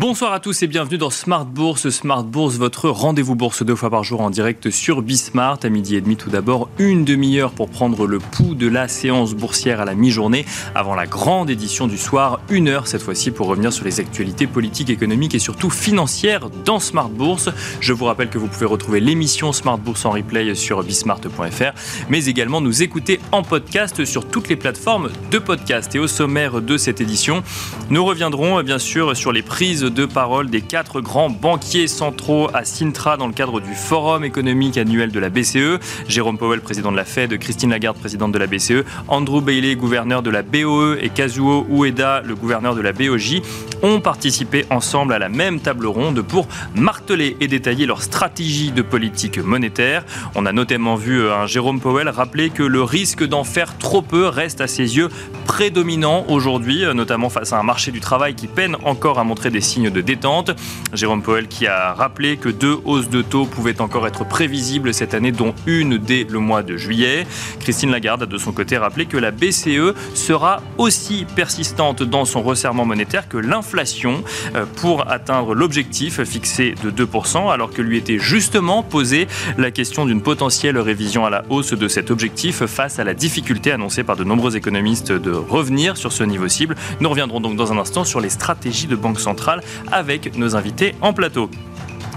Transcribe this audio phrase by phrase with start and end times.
[0.00, 1.90] Bonsoir à tous et bienvenue dans Smart Bourse.
[1.90, 5.58] Smart Bourse, votre rendez-vous bourse deux fois par jour en direct sur Bismart.
[5.62, 9.34] À midi et demi, tout d'abord, une demi-heure pour prendre le pouls de la séance
[9.34, 12.40] boursière à la mi-journée avant la grande édition du soir.
[12.48, 16.80] Une heure cette fois-ci pour revenir sur les actualités politiques, économiques et surtout financières dans
[16.80, 17.50] Smart Bourse.
[17.82, 21.74] Je vous rappelle que vous pouvez retrouver l'émission Smart Bourse en replay sur bismart.fr,
[22.08, 25.94] mais également nous écouter en podcast sur toutes les plateformes de podcast.
[25.94, 27.42] Et au sommaire de cette édition,
[27.90, 32.64] nous reviendrons bien sûr sur les prises de parole des quatre grands banquiers centraux à
[32.64, 35.78] Sintra dans le cadre du Forum économique annuel de la BCE.
[36.08, 40.22] Jérôme Powell, président de la Fed, Christine Lagarde, présidente de la BCE, Andrew Bailey, gouverneur
[40.22, 43.42] de la BOE et Kazuo Ueda, le gouverneur de la BOJ,
[43.82, 48.82] ont participé ensemble à la même table ronde pour marteler et détailler leur stratégie de
[48.82, 50.04] politique monétaire.
[50.34, 54.26] On a notamment vu un Jérôme Powell rappeler que le risque d'en faire trop peu
[54.26, 55.08] reste à ses yeux
[55.46, 59.60] prédominant aujourd'hui, notamment face à un marché du travail qui peine encore à montrer des
[59.88, 60.50] de détente.
[60.92, 65.14] Jérôme Powell qui a rappelé que deux hausses de taux pouvaient encore être prévisibles cette
[65.14, 67.26] année, dont une dès le mois de juillet.
[67.60, 72.42] Christine Lagarde a de son côté rappelé que la BCE sera aussi persistante dans son
[72.42, 74.22] resserrement monétaire que l'inflation
[74.54, 80.04] euh, pour atteindre l'objectif fixé de 2%, alors que lui était justement posé la question
[80.04, 84.16] d'une potentielle révision à la hausse de cet objectif face à la difficulté annoncée par
[84.16, 86.74] de nombreux économistes de revenir sur ce niveau cible.
[87.00, 89.59] Nous reviendrons donc dans un instant sur les stratégies de banque centrale
[89.90, 91.50] avec nos invités en plateau.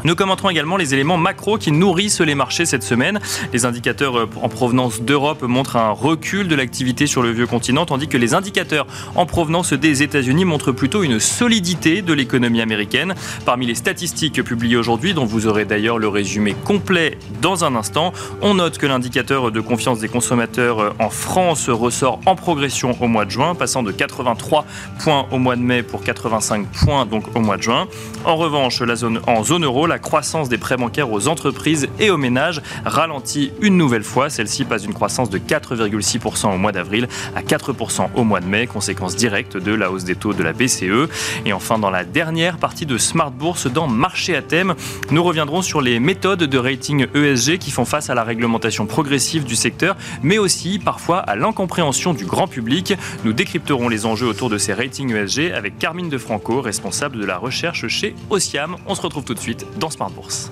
[0.06, 3.22] Nous commenterons également les éléments macro qui nourrissent les marchés cette semaine.
[3.54, 7.86] Les indicateurs euh, en provenance d'Europe montrent un recul de l'activité sur le vieux continent,
[7.86, 13.16] tandis que les indicateurs en provenance des États-Unis montrent plutôt une solidité de l'économie américaine.
[13.46, 18.12] Parmi les statistiques publiées aujourd'hui, dont vous aurez d'ailleurs le résumé complet dans un instant,
[18.42, 23.08] on note que l'indicateur de confiance des consommateurs euh, en France ressort en progression au
[23.08, 24.66] mois de juin, passant de 83
[25.00, 27.88] points au mois de mai pour 85 points donc au mois de juin.
[28.26, 32.10] En revanche, la zone, en zone euro, la croissance des prêts bancaires aux entreprises et
[32.10, 34.32] aux ménages ralentit une nouvelle fois.
[34.32, 38.66] Celle-ci passe d'une croissance de 4,6% au mois d'avril à 4% au mois de mai,
[38.66, 41.10] conséquence directe de la hausse des taux de la BCE.
[41.46, 44.74] Et enfin, dans la dernière partie de Smart Bourse, dans Marché à thème,
[45.12, 49.44] nous reviendrons sur les méthodes de rating ESG qui font face à la réglementation progressive
[49.44, 52.96] du secteur, mais aussi parfois à l'incompréhension du grand public.
[53.26, 57.26] Nous décrypterons les enjeux autour de ces ratings ESG avec Carmine De Franco, responsable de
[57.26, 58.78] la recherche chez Osiam.
[58.88, 60.50] On se retrouve tout de suite dans Smart Bourse.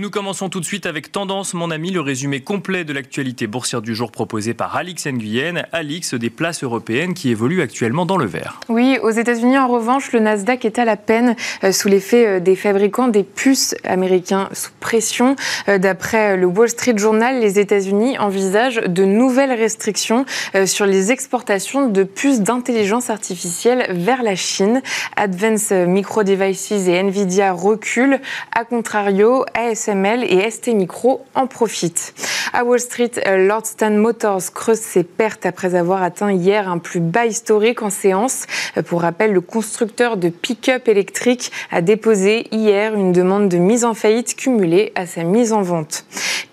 [0.00, 3.46] Et nous commençons tout de suite avec Tendance, mon ami, le résumé complet de l'actualité
[3.46, 5.66] boursière du jour proposé par Alix Nguyen.
[5.72, 8.60] Alix, des places européennes qui évoluent actuellement dans le vert.
[8.70, 12.40] Oui, aux États-Unis, en revanche, le Nasdaq est à la peine euh, sous l'effet euh,
[12.40, 15.36] des fabricants des puces américains sous pression.
[15.68, 20.24] Euh, d'après le Wall Street Journal, les États-Unis envisagent de nouvelles restrictions
[20.64, 24.80] sur les exportations de puces d'intelligence artificielle vers la Chine.
[25.16, 28.18] Advanced Micro Devices et Nvidia reculent.
[28.54, 32.14] A contrario, AS Et ST Micro en profitent.
[32.52, 37.00] À Wall Street, euh, Lordstown Motors creuse ses pertes après avoir atteint hier un plus
[37.00, 38.46] bas historique en séance.
[38.76, 43.84] Euh, pour rappel, le constructeur de pick-up électrique a déposé hier une demande de mise
[43.84, 46.04] en faillite cumulée à sa mise en vente.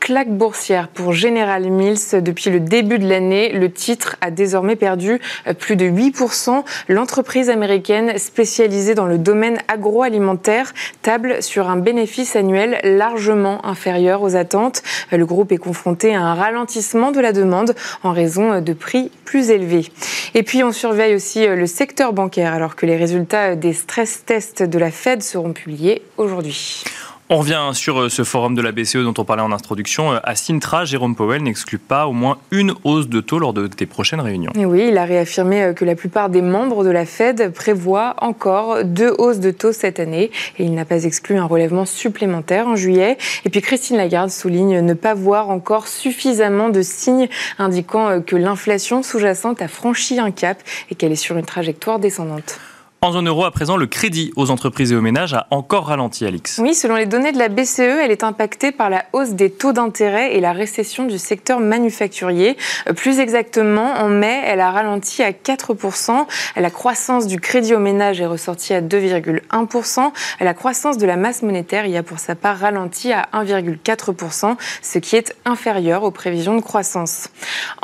[0.08, 2.22] Claque boursière pour General Mills.
[2.22, 6.64] Depuis le début de l'année, le titre a désormais perdu euh, plus de 8%.
[6.88, 14.22] L'entreprise américaine spécialisée dans le domaine agroalimentaire table sur un bénéfice annuel large largement inférieur
[14.22, 14.82] aux attentes.
[15.12, 19.50] Le groupe est confronté à un ralentissement de la demande en raison de prix plus
[19.50, 19.92] élevés.
[20.36, 24.64] Et puis on surveille aussi le secteur bancaire alors que les résultats des stress tests
[24.64, 26.86] de la Fed seront publiés aujourd'hui.
[27.30, 30.14] On revient sur euh, ce forum de la BCE dont on parlait en introduction.
[30.14, 33.68] Euh, à Sintra, Jérôme Powell n'exclut pas au moins une hausse de taux lors de
[33.68, 34.54] des prochaines réunions.
[34.56, 38.86] Oui, il a réaffirmé euh, que la plupart des membres de la Fed prévoient encore
[38.86, 42.78] deux hausses de taux cette année et il n'a pas exclu un relèvement supplémentaire en
[42.78, 43.18] juillet.
[43.44, 47.28] Et puis Christine Lagarde souligne ne pas voir encore suffisamment de signes
[47.60, 52.58] indiquant que l'inflation sous-jacente a franchi un cap et qu'elle est sur une trajectoire descendante.
[53.00, 56.26] En zone euro, à présent, le crédit aux entreprises et aux ménages a encore ralenti,
[56.26, 56.60] Alix.
[56.64, 59.72] Oui, selon les données de la BCE, elle est impactée par la hausse des taux
[59.72, 62.58] d'intérêt et la récession du secteur manufacturier.
[62.90, 66.26] Euh, plus exactement, en mai, elle a ralenti à 4%.
[66.56, 70.12] La croissance du crédit aux ménages est ressortie à 2,1%.
[70.40, 74.98] La croissance de la masse monétaire y a pour sa part ralenti à 1,4%, ce
[74.98, 77.30] qui est inférieur aux prévisions de croissance.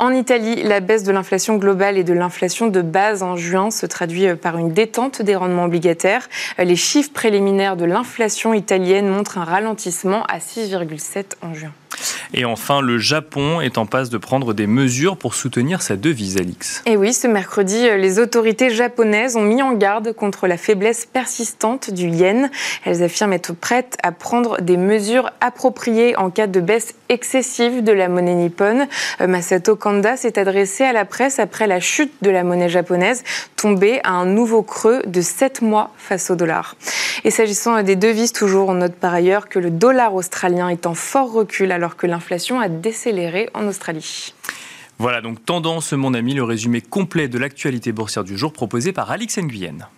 [0.00, 3.86] En Italie, la baisse de l'inflation globale et de l'inflation de base en juin se
[3.86, 6.28] traduit par une détente des rendements obligataires.
[6.58, 11.72] Les chiffres préliminaires de l'inflation italienne montrent un ralentissement à 6,7 en juin.
[12.32, 16.36] Et enfin, le Japon est en passe de prendre des mesures pour soutenir sa devise,
[16.36, 16.82] Alix.
[16.86, 21.90] Et oui, ce mercredi, les autorités japonaises ont mis en garde contre la faiblesse persistante
[21.90, 22.50] du yen.
[22.84, 27.92] Elles affirment être prêtes à prendre des mesures appropriées en cas de baisse excessive de
[27.92, 28.86] la monnaie nippone.
[29.20, 33.22] Euh, Masato Kanda s'est adressé à la presse après la chute de la monnaie japonaise,
[33.56, 36.76] tombée à un nouveau creux de 7 mois face au dollar.
[37.24, 40.94] Et s'agissant des devises, toujours, on note par ailleurs que le dollar australien est en
[40.94, 44.34] fort recul alors que l'inflation a décéléré en Australie.
[44.98, 49.10] Voilà donc tendance, mon ami, le résumé complet de l'actualité boursière du jour proposé par
[49.10, 49.88] Alix Nguyen.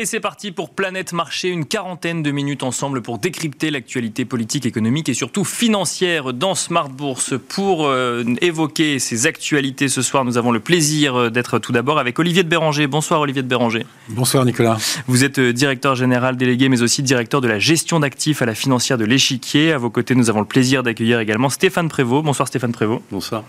[0.00, 4.64] Et c'est parti pour Planète Marché, une quarantaine de minutes ensemble pour décrypter l'actualité politique,
[4.64, 7.34] économique et surtout financière dans Smart Bourse.
[7.48, 11.98] Pour euh, évoquer ces actualités ce soir, nous avons le plaisir euh, d'être tout d'abord
[11.98, 12.86] avec Olivier de Béranger.
[12.86, 13.86] Bonsoir Olivier de Béranger.
[14.10, 14.76] Bonsoir Nicolas.
[15.08, 18.54] Vous êtes euh, directeur général délégué mais aussi directeur de la gestion d'actifs à la
[18.54, 19.72] financière de l'échiquier.
[19.72, 22.24] À vos côtés, nous avons le plaisir d'accueillir également Stéphane Prévost.
[22.24, 23.02] Bonsoir Stéphane Prévost.
[23.10, 23.42] Bonsoir.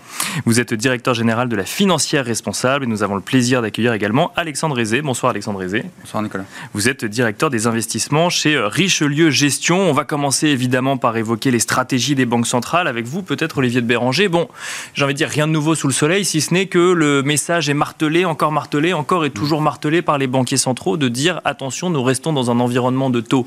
[0.46, 4.32] Vous êtes directeur général de la financière responsable et nous avons le plaisir d'accueillir également
[4.34, 5.00] Alexandre Rézé.
[5.00, 5.84] Bonsoir Alexandre Rézé.
[6.00, 6.39] Bonsoir Nicolas.
[6.74, 9.78] Vous êtes directeur des investissements chez Richelieu Gestion.
[9.78, 13.80] On va commencer évidemment par évoquer les stratégies des banques centrales avec vous, peut-être Olivier
[13.80, 14.28] de Béranger.
[14.28, 14.48] Bon,
[14.94, 17.22] j'ai envie de dire rien de nouveau sous le soleil, si ce n'est que le
[17.22, 21.40] message est martelé, encore martelé, encore et toujours martelé par les banquiers centraux de dire
[21.44, 23.46] attention, nous restons dans un environnement de taux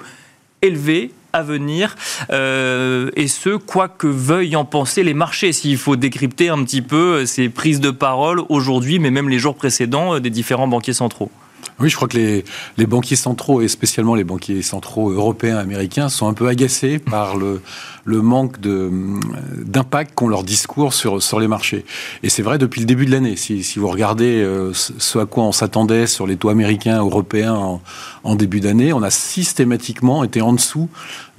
[0.62, 1.96] élevé à venir,
[2.30, 5.52] euh, et ce, quoi que veuillent en penser les marchés.
[5.52, 9.56] S'il faut décrypter un petit peu ces prises de parole aujourd'hui, mais même les jours
[9.56, 11.32] précédents euh, des différents banquiers centraux.
[11.80, 12.18] Oui, je crois que
[12.78, 17.36] les, banquiers centraux, et spécialement les banquiers centraux européens, américains, sont un peu agacés par
[17.36, 17.62] le,
[18.06, 21.86] le manque d'impact qu'ont leurs discours sur, sur les marchés.
[22.22, 23.36] Et c'est vrai depuis le début de l'année.
[23.36, 27.54] Si, si, vous regardez euh, ce à quoi on s'attendait sur les taux américains, européens
[27.54, 27.82] en,
[28.24, 30.90] en début d'année, on a systématiquement été en dessous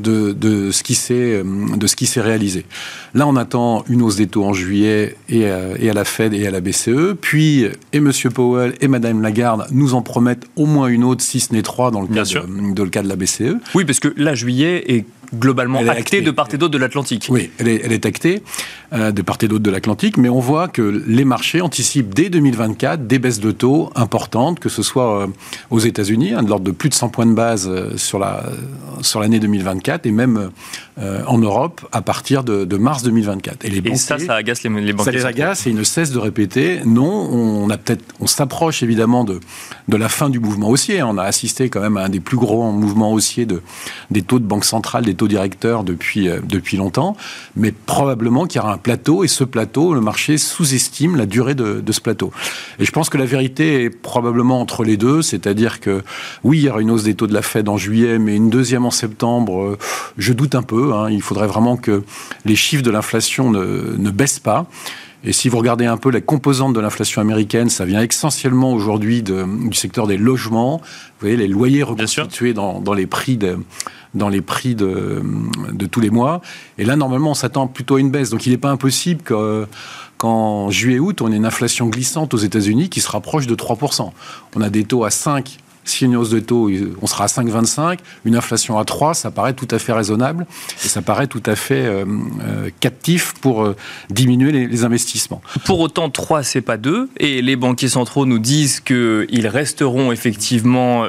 [0.00, 2.66] de, de ce qui s'est réalisé.
[3.14, 6.34] Là, on attend une hausse des taux en juillet et à, et à la Fed
[6.34, 7.14] et à la BCE.
[7.20, 8.11] Puis, et M.
[8.34, 11.90] Powell et Mme Lagarde nous en promettent au moins une autre, si ce n'est trois,
[11.90, 13.56] dans le cas, de, de, le cas de la BCE.
[13.75, 15.05] Oui, parce que là, juillet est
[15.35, 17.27] globalement actée, actée, de part et d'autre de l'Atlantique.
[17.31, 18.43] Oui, elle est, elle est actée
[18.94, 22.31] euh, de part et d'autre de l'Atlantique, mais on voit que les marchés anticipent dès
[22.31, 25.26] 2024 des baisses de taux importantes, que ce soit euh,
[25.70, 28.44] aux États-Unis, hein, de l'ordre de plus de 100 points de base euh, sur la
[29.00, 30.50] sur l'année 2024, et même
[31.26, 33.64] en Europe à partir de, de mars 2024.
[33.64, 35.05] Et, les banquiers, et ça, ça agace les, les banquiers.
[35.05, 38.85] Ça les agace et ils ne cessent de répéter non, on a peut-être, on s'approche
[38.85, 39.40] évidemment de
[39.88, 41.02] de la fin du mouvement haussier.
[41.02, 43.61] On a assisté quand même à un des plus gros mouvements haussiers de
[44.12, 47.17] des taux de banque centrale, des taux directeurs depuis depuis longtemps,
[47.56, 51.57] mais probablement qu'il y aura un plateau, et ce plateau, le marché sous-estime la durée
[51.57, 52.31] de, ce plateau.
[52.79, 56.03] Et je pense que la vérité est probablement entre les deux, c'est-à-dire que
[56.45, 58.51] oui, il y aura une hausse des taux de la Fed en juillet, mais une
[58.51, 59.79] deuxième en septembre, euh,
[60.19, 60.93] je doute un peu.
[60.93, 61.11] Hein.
[61.11, 62.05] Il faudrait vraiment que
[62.45, 64.69] les chiffres de l'inflation ne, ne baissent pas.
[65.25, 69.23] Et si vous regardez un peu la composante de l'inflation américaine, ça vient essentiellement aujourd'hui
[69.23, 70.79] du secteur des logements.
[70.79, 73.59] Vous voyez, les loyers reconstitués dans, dans, les prix de,
[74.12, 75.23] dans les prix de,
[75.73, 76.43] de tous les mois.
[76.76, 78.28] Et là, normalement, on s'attend plutôt à une baisse.
[78.31, 79.66] Donc, il n'est pas impossible que
[80.19, 84.12] qu'en juillet-août, on ait une inflation glissante aux États-Unis qui se rapproche de 3%.
[84.54, 86.71] On a des taux à 5 si une hausse de taux,
[87.03, 90.47] on sera à 5,25, une inflation à 3, ça paraît tout à fait raisonnable
[90.85, 92.05] et ça paraît tout à fait euh,
[92.43, 93.76] euh, captif pour euh,
[94.11, 95.41] diminuer les, investissements.
[95.64, 101.07] Pour autant, 3, c'est pas 2 et les banquiers centraux nous disent qu'ils resteront effectivement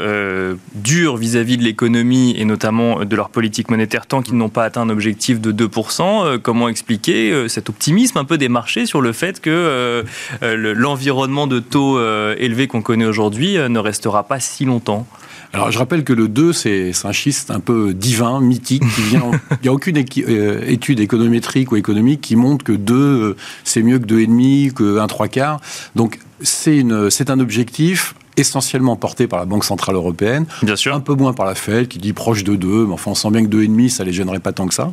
[0.76, 4.82] durs vis-à-vis de l'économie et notamment de leur politique monétaire tant qu'ils n'ont pas atteint
[4.82, 6.40] un objectif de 2%.
[6.40, 10.04] comment expliquer cet optimisme un peu des marchés sur le fait que
[10.42, 12.00] l'environnement de taux
[12.38, 15.08] élevé qu'on connaît aujourd'hui ne restera pas si longtemps
[15.56, 19.32] alors, je rappelle que le 2, c'est un schiste un peu divin, mythique, qui vient.
[19.52, 23.82] il n'y a aucune euh, étude économétrique ou économique qui montre que 2, euh, c'est
[23.82, 25.62] mieux que 2,5, que 1 3 quarts.
[25.96, 26.82] Donc, c'est
[27.30, 30.46] un objectif essentiellement porté par la Banque Centrale Européenne.
[30.62, 30.94] Bien sûr.
[30.94, 33.32] Un peu moins par la Fed, qui dit proche de 2, mais enfin, on sent
[33.32, 34.92] bien que 2,5, ça les gênerait pas tant que ça.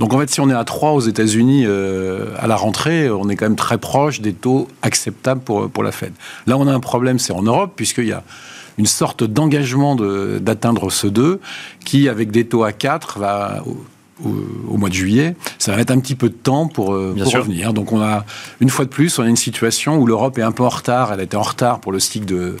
[0.00, 3.28] Donc, en fait, si on est à 3 aux États-Unis euh, à la rentrée, on
[3.28, 6.12] est quand même très proche des taux acceptables pour, pour la Fed.
[6.48, 8.24] Là, on a un problème, c'est en Europe, puisqu'il y a
[8.78, 11.40] une sorte d'engagement d'atteindre ce 2
[11.84, 13.62] qui, avec des taux à 4, va
[14.24, 17.32] au, mois de juillet, ça va mettre un petit peu de temps pour, euh, pour
[17.32, 17.72] revenir.
[17.72, 18.24] Donc on a,
[18.60, 21.12] une fois de plus, on a une situation où l'Europe est un peu en retard.
[21.12, 22.56] Elle était en retard pour le cycle de,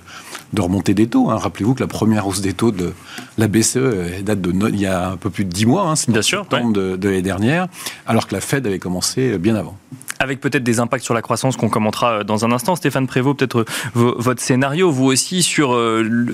[0.52, 1.30] de remontée des taux.
[1.30, 1.36] Hein.
[1.36, 2.92] Rappelez-vous que la première hausse des taux de
[3.38, 6.22] la BCE date de il y a un peu plus de 10 mois, hein, bien
[6.22, 6.62] sûr, ouais.
[6.72, 7.68] de, de l'année dernière,
[8.06, 9.76] alors que la Fed avait commencé bien avant.
[10.18, 12.76] Avec peut-être des impacts sur la croissance qu'on commentera dans un instant.
[12.76, 15.76] Stéphane Prévost, peut-être votre scénario, vous aussi, sur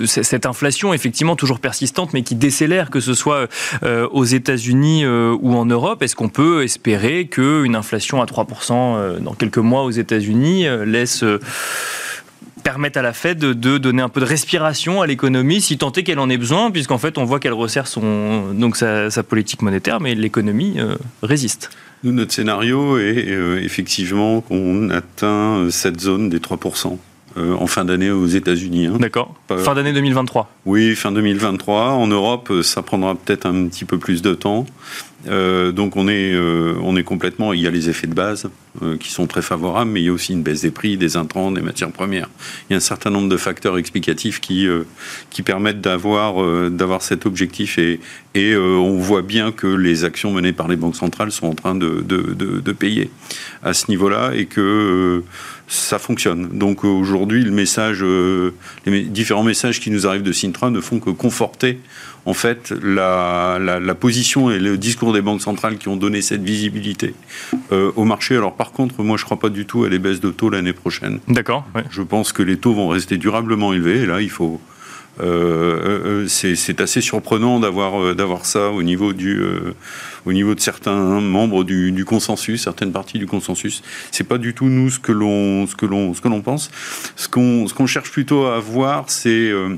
[0.05, 3.47] cette inflation effectivement toujours persistante, mais qui décélère, que ce soit
[4.11, 6.03] aux États-Unis ou en Europe.
[6.03, 11.23] Est-ce qu'on peut espérer qu'une inflation à 3% dans quelques mois aux États-Unis laisse
[12.61, 16.03] permettre à la Fed de, donner un peu de respiration à l'économie, si tant est
[16.03, 17.85] qu'elle en ait besoin, puisqu'en fait on voit qu'elle resserre
[18.53, 21.69] donc sa, politique monétaire, mais l'économie euh, résiste.
[22.03, 26.97] Nous, notre scénario est euh, effectivement qu'on atteint cette zone des 3%.
[27.39, 28.87] Euh, en fin d'année aux États-Unis.
[28.87, 28.97] Hein.
[28.99, 29.33] D'accord.
[29.47, 30.49] Fin d'année 2023.
[30.65, 31.91] Oui, fin 2023.
[31.91, 34.65] En Europe, ça prendra peut-être un petit peu plus de temps.
[35.27, 37.53] Euh, donc on est, euh, on est complètement.
[37.53, 38.49] Il y a les effets de base
[38.99, 41.51] qui sont très favorables, mais il y a aussi une baisse des prix, des intrants,
[41.51, 42.29] des matières premières.
[42.69, 44.67] Il y a un certain nombre de facteurs explicatifs qui,
[45.31, 47.99] qui permettent d'avoir, d'avoir cet objectif et,
[48.35, 51.75] et on voit bien que les actions menées par les banques centrales sont en train
[51.75, 53.09] de, de, de, de payer
[53.63, 55.23] à ce niveau-là et que
[55.69, 56.49] ça fonctionne.
[56.57, 58.55] Donc aujourd'hui, le message, euh,
[58.87, 61.79] les différents messages qui nous arrivent de Sintra ne font que conforter
[62.25, 63.59] en fait la,
[63.99, 67.13] position et le discours des banques centrales qui ont donné cette visibilité
[67.71, 68.35] euh, au marché.
[68.35, 70.49] Alors par contre, moi je ne crois pas du tout à les baisses de taux
[70.49, 71.19] l'année prochaine.
[71.27, 71.65] D'accord.
[71.91, 74.01] Je pense que les taux vont rester durablement élevés.
[74.01, 74.59] Et là, il faut
[75.21, 79.41] euh, c'est assez surprenant d'avoir d'avoir ça au niveau du
[80.25, 83.81] au niveau de certains membres du, consensus, certaines parties du consensus.
[84.11, 86.71] C'est pas du tout nous ce que l'on ce que l'on ce que l'on pense.
[87.15, 89.77] Ce qu'on ce qu'on cherche plutôt à voir, c'est euh,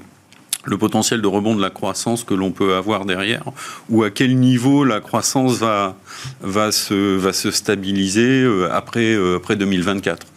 [0.66, 3.44] le potentiel de rebond de la croissance que l'on peut avoir derrière,
[3.90, 5.96] ou à quel niveau la croissance va,
[6.42, 10.28] va, se, va se stabiliser euh, après, euh, après 2024.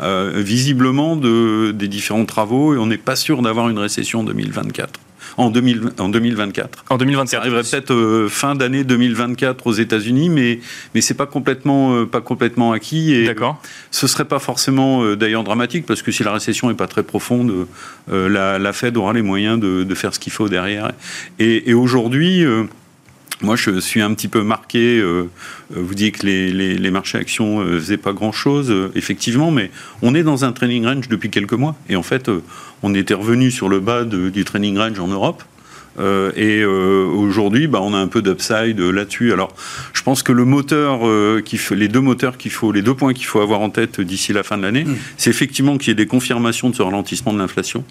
[0.00, 5.00] Visiblement, de, des différents travaux, et on n'est pas sûr d'avoir une récession en 2024
[5.36, 6.84] en, 2024.
[6.88, 7.28] En 2024.
[7.30, 10.60] Ça arriverait peut-être euh, fin d'année 2024 aux États-Unis, mais
[10.94, 13.14] mais c'est pas complètement euh, pas complètement acquis.
[13.14, 13.60] Et D'accord.
[13.90, 17.02] Ce serait pas forcément euh, d'ailleurs dramatique parce que si la récession est pas très
[17.02, 17.66] profonde,
[18.08, 20.92] la, Fed aura les moyens de, faire ce qu'il faut derrière.
[21.38, 22.44] Et, aujourd'hui.
[23.42, 25.02] Moi, je suis un petit peu marqué.
[25.70, 30.44] vous dites que les, marchés actions ne faisaient pas grand-chose, effectivement, mais on est dans
[30.44, 31.76] un training range depuis quelques mois.
[31.90, 32.30] Et en fait,
[32.82, 35.42] on était revenu sur le bas du training range en Europe.
[35.98, 39.32] Euh, et euh, aujourd'hui, bah, on a un peu d'upside là-dessus.
[39.32, 39.54] Alors,
[39.92, 43.26] je pense que le moteur, euh, les deux moteurs qu'il faut, les deux points qu'il
[43.26, 44.96] faut avoir en tête d'ici la fin de l'année, mm.
[45.16, 47.84] c'est effectivement qu'il y ait des confirmations de ce ralentissement de l'inflation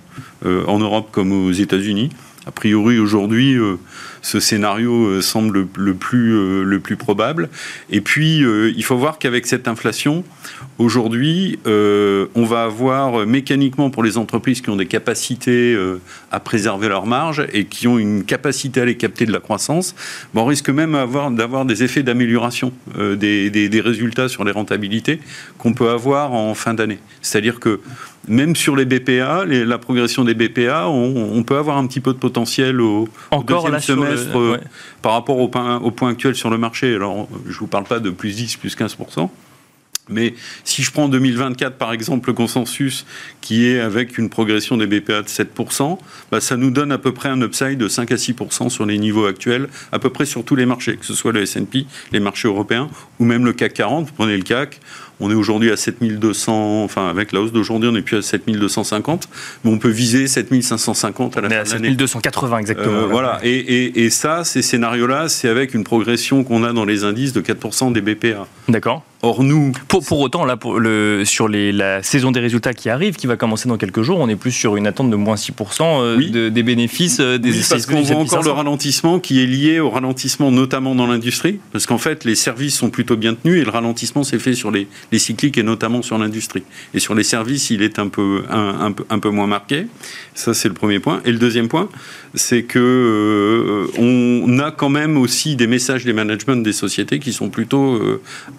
[0.46, 2.10] en Europe comme aux États-Unis.
[2.46, 3.58] A priori, aujourd'hui,
[4.26, 7.50] ce scénario semble le plus, le plus probable.
[7.92, 10.24] Et puis, il faut voir qu'avec cette inflation,
[10.78, 16.02] Aujourd'hui, euh, on va avoir mécaniquement pour les entreprises qui ont des capacités euh,
[16.34, 19.96] à préserver leurs marges et qui ont une capacité à les capter de la croissance,
[20.34, 25.22] on risque même d'avoir des effets d'amélioration euh, des, résultats sur les rentabilités
[25.58, 27.00] qu'on peut avoir en fin d'année.
[27.22, 27.80] C'est-à-dire que
[28.28, 32.18] même sur les BPA, la progression des BPA, on, peut avoir un petit peu de
[32.18, 33.08] potentiel au,
[33.46, 33.80] deuxième
[34.18, 34.60] semestre
[35.02, 36.96] par rapport au point, au point actuel sur le marché.
[36.96, 39.30] Alors, je ne vous parle pas de plus 10, plus 15%.
[40.10, 40.34] Mais
[40.64, 43.06] si je prends 2024, par exemple, le consensus
[43.42, 45.98] qui est avec une progression des BPA de 7%,
[46.32, 48.98] bah, ça nous donne à peu près un upside de 5 à 6% sur les
[48.98, 52.20] niveaux actuels, à peu près sur tous les marchés, que ce soit le S&P, les
[52.20, 54.08] marchés européens, ou même le CAC 40.
[54.08, 54.80] Vous prenez le CAC,
[55.20, 59.30] on est aujourd'hui à 7200, enfin avec la hausse d'aujourd'hui, on n'est plus à 7250,
[59.64, 61.90] mais on peut viser 7550 à la fin de l'année.
[61.90, 62.94] 7280 exactement.
[62.94, 67.04] Euh, voilà, et, et ça, ces scénarios-là, c'est avec une progression qu'on a dans les
[67.04, 68.48] indices de 4% des BPA.
[68.68, 69.04] D'accord.
[69.26, 69.72] Or, nous.
[69.88, 73.26] Pour, pour autant, là, pour le, sur les, la saison des résultats qui arrive, qui
[73.26, 76.50] va commencer dans quelques jours, on est plus sur une attente de moins 6% euh,
[76.52, 79.90] des bénéfices euh, des oui, Parce qu'on voit encore le ralentissement qui est lié au
[79.90, 81.60] ralentissement, notamment dans l'industrie.
[81.72, 84.70] Parce qu'en fait, les services sont plutôt bien tenus et le ralentissement s'est fait sur
[84.70, 86.64] les, les cycliques et notamment sur l'industrie.
[86.94, 89.88] Et sur les services, il est un peu, un, peu, un peu moins marqué.
[90.36, 91.22] Ça, c'est le premier point.
[91.26, 91.90] Et le deuxième point,
[92.36, 97.34] c'est que euh, on a quand même aussi des messages des managements des sociétés qui
[97.34, 98.00] sont plutôt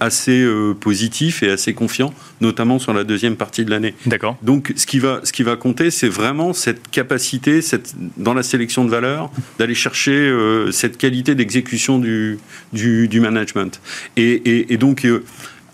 [0.00, 3.95] assez euh, positif et assez confiant, notamment sur la deuxième partie de l'année.
[4.06, 4.37] D'accord.
[4.42, 8.42] Donc, ce qui va, ce qui va compter, c'est vraiment cette capacité, cette, dans la
[8.42, 12.38] sélection de valeurs, d'aller chercher euh, cette qualité d'exécution du,
[12.73, 13.80] du, management.
[14.16, 15.25] Et, et, donc, euh,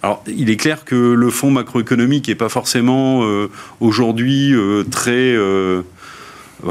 [0.02, 3.24] alors, il est clair que le fonds macroéconomique n'est pas forcément
[3.80, 4.54] aujourd'hui
[4.90, 5.36] très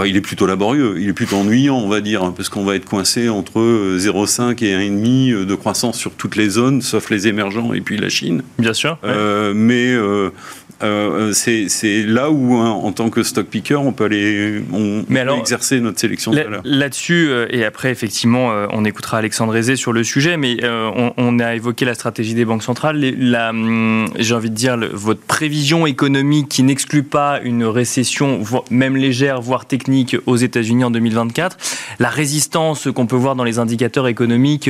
[0.06, 2.76] il est plutôt laborieux, il est plutôt ennuyant, on va dire, hein, parce qu'on va
[2.76, 3.60] être coincé entre
[3.98, 8.10] 0,5 et 1,5 de croissance sur toutes les zones, sauf les émergents et puis la
[8.10, 8.44] Chine.
[8.58, 8.98] Bien sûr.
[9.54, 9.96] mais
[10.84, 15.04] euh, c'est là où, hein, en tant que stock picker, on peut aller on,
[15.38, 16.32] exercer notre sélection.
[16.64, 21.40] Là-dessus, euh, et après, effectivement, euh, on écoutera Alexandre Aizé sur le sujet, mais on,
[21.40, 23.02] a évoqué la stratégie des banques centrales.
[23.52, 29.42] Hum, j'ai envie de dire, votre prévision économique qui n'exclut pas une récession, même légère,
[29.42, 29.81] voire technique,
[30.26, 31.58] aux États-Unis en 2024.
[32.00, 34.70] La résistance qu'on peut voir dans les indicateurs économiques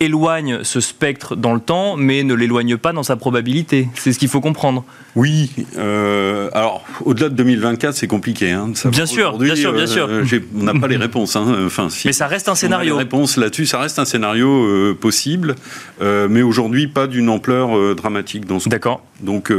[0.00, 3.88] éloigne ce spectre dans le temps, mais ne l'éloigne pas dans sa probabilité.
[3.94, 4.84] C'est ce qu'il faut comprendre.
[5.16, 8.50] Oui, euh, alors au-delà de 2024, c'est compliqué.
[8.50, 10.06] Hein, bien sûr, bien sûr, bien sûr.
[10.10, 11.36] Euh, on n'a pas les réponses.
[11.36, 12.92] Hein, enfin, mais ça reste un scénario.
[12.92, 15.54] les réponses là-dessus, ça reste un scénario euh, possible,
[16.02, 18.68] mais aujourd'hui pas d'une ampleur dramatique dans ce.
[18.68, 19.02] D'accord.
[19.22, 19.50] Donc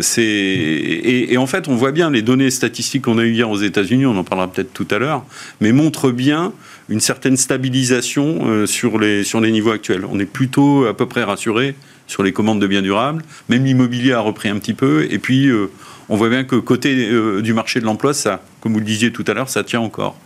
[0.00, 3.48] c'est et, et, en fait, on voit bien les données statistiques qu'on a eues hier
[3.48, 4.06] aux États-Unis.
[4.06, 5.24] On en parlera peut-être tout à l'heure,
[5.60, 6.52] mais montrent bien
[6.88, 10.04] une certaine stabilisation sur les sur les niveaux actuels.
[10.10, 13.22] On est plutôt à peu près rassuré sur les commandes de biens durables.
[13.48, 15.06] Même l'immobilier a repris un petit peu.
[15.10, 15.70] Et puis, euh,
[16.08, 19.12] on voit bien que côté euh, du marché de l'emploi, ça, comme vous le disiez
[19.12, 20.16] tout à l'heure, ça tient encore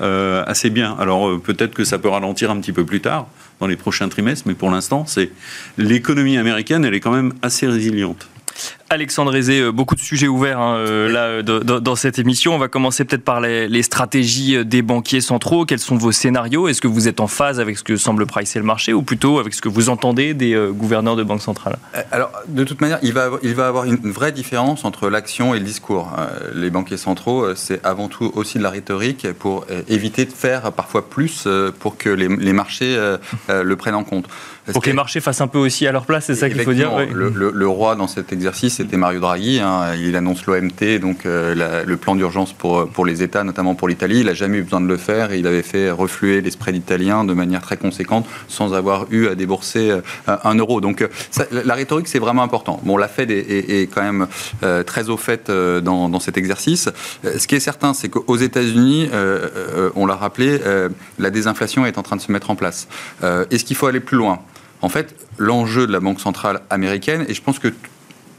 [0.00, 0.96] euh, assez bien.
[0.98, 3.28] Alors, peut-être que ça peut ralentir un petit peu plus tard,
[3.60, 5.30] dans les prochains trimestres, mais pour l'instant, c'est
[5.76, 8.28] l'économie américaine, elle est quand même assez résiliente.
[8.90, 12.54] Alexandre Aizé, euh, beaucoup de sujets ouverts hein, euh, là euh, dans, cette émission.
[12.54, 15.66] On va commencer peut-être par les, stratégies des banquiers centraux.
[15.66, 16.68] Quels sont vos scénarios?
[16.68, 19.40] Est-ce que vous êtes en phase avec ce que semble pricer le marché ou plutôt
[19.40, 21.78] avec ce que vous entendez des gouverneurs de banque centrale
[22.12, 25.54] Alors, de toute manière, il va, avoir, il va avoir une vraie différence entre l'action
[25.54, 26.10] et le discours.
[26.54, 31.08] les banquiers centraux, c'est avant tout aussi de la rhétorique pour éviter de faire parfois
[31.08, 31.46] plus
[31.78, 32.96] pour que les, marchés
[33.48, 34.28] le prennent en compte.
[34.72, 36.72] Pour que les marchés fassent un peu aussi à leur place, c'est ça qu'il faut
[36.72, 36.90] dire?
[37.12, 39.58] Le, le, roi dans cet exercice c'était Mario Draghi.
[39.58, 39.96] Hein.
[39.96, 44.20] Il annonce l'OMT, donc euh, le plan d'urgence pour, pour les États, notamment pour l'Italie.
[44.20, 47.24] Il n'a jamais eu besoin de le faire il avait fait refluer les spreads italiens
[47.24, 50.00] de manière très conséquente sans avoir eu à débourser euh,
[50.44, 50.80] un euro.
[50.80, 51.08] Donc euh,
[51.50, 52.80] la rhétorique, c'est vraiment important.
[52.84, 54.28] Bon, la Fed est, quand même
[54.86, 56.88] très au fait dans, cet exercice.
[57.24, 59.08] Ce qui est certain, c'est qu'aux États-Unis,
[59.94, 60.58] on l'a rappelé,
[61.18, 62.88] la désinflation est en train de se mettre en place.
[63.22, 64.40] Est-ce qu'il faut aller plus loin?
[64.82, 67.68] En fait, l'enjeu de la Banque centrale américaine, et je pense que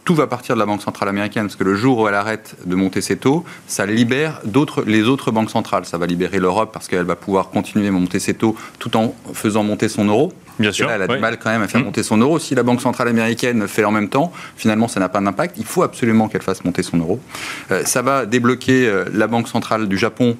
[0.09, 2.55] tout va partir de la Banque centrale américaine, parce que le jour où elle arrête
[2.65, 4.41] de monter ses taux, ça libère
[4.87, 5.85] les autres banques centrales.
[5.85, 9.13] Ça va libérer l'Europe parce qu'elle va pouvoir continuer à monter ses taux tout en
[9.33, 10.33] faisant monter son euro.
[10.59, 10.87] Bien sûr.
[10.87, 11.85] là, elle a du mal quand même à faire mmh.
[11.85, 12.39] monter son euro.
[12.39, 15.55] Si la Banque centrale américaine fait en même temps, finalement, ça n'a pas d'impact.
[15.57, 17.19] Il faut absolument qu'elle fasse monter son euro.
[17.71, 20.35] Euh, ça va débloquer euh, la Banque centrale du Japon,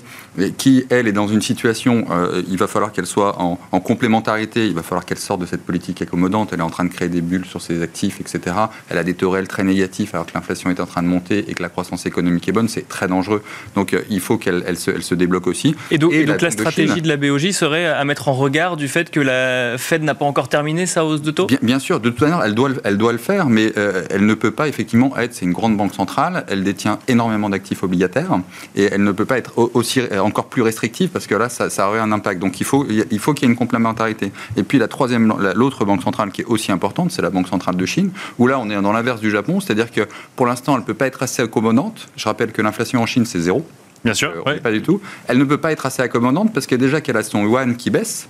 [0.58, 4.68] qui, elle, est dans une situation, euh, il va falloir qu'elle soit en, en, complémentarité,
[4.68, 6.52] il va falloir qu'elle sorte de cette politique accommodante.
[6.54, 8.56] Elle est en train de créer des bulles sur ses actifs, etc.
[8.90, 11.54] Elle a des taux très négatifs alors que l'inflation est en train de monter et
[11.54, 12.68] que la croissance économique est bonne.
[12.68, 13.44] C'est très dangereux.
[13.76, 15.76] Donc, il faut qu'elle elle se, elle se, débloque aussi.
[15.92, 19.20] Et donc, la, stratégie de la BOJ serait à mettre en regard du fait que
[19.20, 21.48] la Fed n'a pas encore terminé sa hausse de taux?
[21.62, 24.34] Bien, sûr, de toute manière, elle doit, elle doit le faire, mais euh, elle ne
[24.34, 28.40] peut pas effectivement être, c'est une grande banque centrale, elle détient énormément d'actifs obligataires,
[28.76, 31.88] et elle ne peut pas être aussi, euh, encore plus restrictive, parce que là, ça,
[31.88, 32.40] aurait un impact.
[32.40, 34.32] Donc il faut il faut qu'il y ait une complémentarité.
[34.58, 37.76] Et puis la troisième, l'autre banque centrale qui est aussi importante, c'est la Banque centrale
[37.76, 40.82] de Chine, où là, on est dans l'inverse du Japon, c'est-à-dire que pour l'instant, elle
[40.82, 42.10] ne peut pas être assez accommodante.
[42.16, 43.66] Je rappelle que l'inflation en Chine, c'est zéro.
[44.04, 44.32] Bien sûr.
[44.48, 45.02] Euh, pas du tout.
[45.28, 47.90] Elle ne peut pas être assez accommodante parce que déjà qu'elle a son yuan qui
[47.90, 48.30] baisse,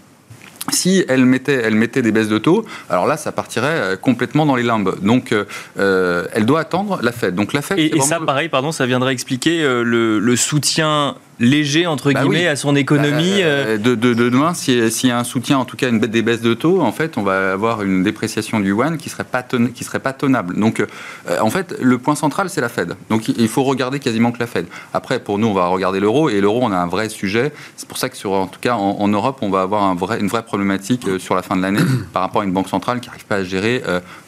[0.71, 4.45] si elle mettait, elle mettait des baisses de taux, alors là, ça partirait euh, complètement
[4.45, 4.95] dans les limbes.
[5.01, 5.45] Donc, euh,
[5.79, 7.35] euh, elle doit attendre la Fed.
[7.35, 7.79] Donc, la Fed.
[7.79, 12.55] Et, ça, pareil, pardon, ça viendrait expliquer le, le, soutien léger entre bah guillemets à
[12.55, 13.39] son économie.
[13.39, 13.77] Bah, euh.
[13.77, 16.53] de, de, demain, s'il y a un soutien, en tout cas une des baisses de
[16.53, 19.99] taux, en fait, on va avoir une dépréciation du yuan qui serait pas qui serait
[19.99, 20.59] pas tenable.
[20.59, 20.85] Donc, euh,
[21.41, 22.95] en fait, le point central, c'est la Fed.
[23.09, 24.65] Donc, il faut regarder quasiment que la Fed.
[24.93, 27.51] Après, pour nous, on va regarder l'euro et l'euro, on a un vrai sujet.
[27.75, 30.19] C'est pour ça que sur, en tout cas, en, Europe, on va avoir un vrai,
[30.19, 31.79] une vraie problématique euh, sur la fin de l'année
[32.13, 33.81] par rapport à une banque centrale qui n'arrive pas à gérer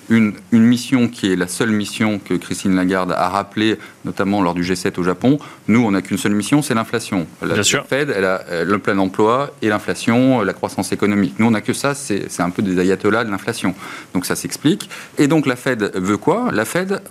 [0.09, 4.63] une, mission qui est la seule mission que Christine Lagarde a rappelée, notamment lors du
[4.63, 5.39] G7 au Japon.
[5.67, 7.27] Nous, on n'a qu'une seule mission, c'est l'inflation.
[7.41, 11.35] La Fed, elle a le plein emploi et l'inflation, la croissance économique.
[11.39, 13.73] Nous, on n'a que ça, c'est un peu des ayatollahs de l'inflation.
[14.13, 14.89] Donc ça s'explique.
[15.17, 16.49] Et donc la Fed veut quoi?
[16.51, 17.01] La Fed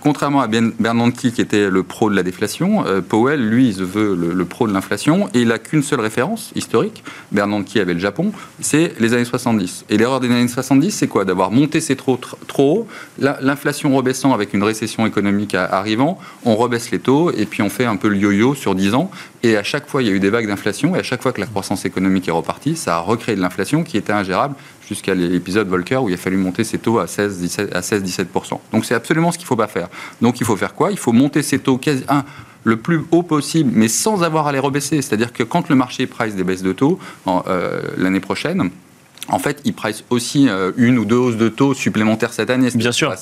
[0.00, 4.14] contrairement à Bernanke qui était le pro de la déflation, euh, Powell, lui, il veut
[4.14, 7.02] le, pro de l'inflation et il n'a qu'une seule référence historique.
[7.32, 9.86] Bernanke avait le Japon, c'est les années 70.
[9.90, 11.24] Et l'erreur des années 70, c'est quoi?
[11.24, 16.90] D'avoir monté ses trop, trop haut, l'inflation rebaissant avec une récession économique arrivant, on rebaisse
[16.90, 19.10] les taux et puis on fait un peu le yo-yo sur 10 ans.
[19.42, 21.32] Et à chaque fois, il y a eu des vagues d'inflation et à chaque fois
[21.32, 24.54] que la croissance économique est repartie, ça a recréé de l'inflation qui était ingérable
[24.88, 28.58] jusqu'à l'épisode Volcker où il a fallu monter ses taux à 16-17%.
[28.72, 29.88] Donc c'est absolument ce qu'il ne faut pas faire.
[30.20, 30.90] Donc il faut faire quoi?
[30.90, 31.80] Il faut monter ses taux
[32.66, 35.02] le plus haut possible, mais sans avoir à les rebaisser.
[35.02, 38.70] C'est-à-dire que quand le marché price des baisses de taux euh, l'année prochaine,
[39.28, 42.68] en fait, il price aussi euh, une ou deux hausses de taux supplémentaires cette année.
[42.74, 43.14] Bien sûr,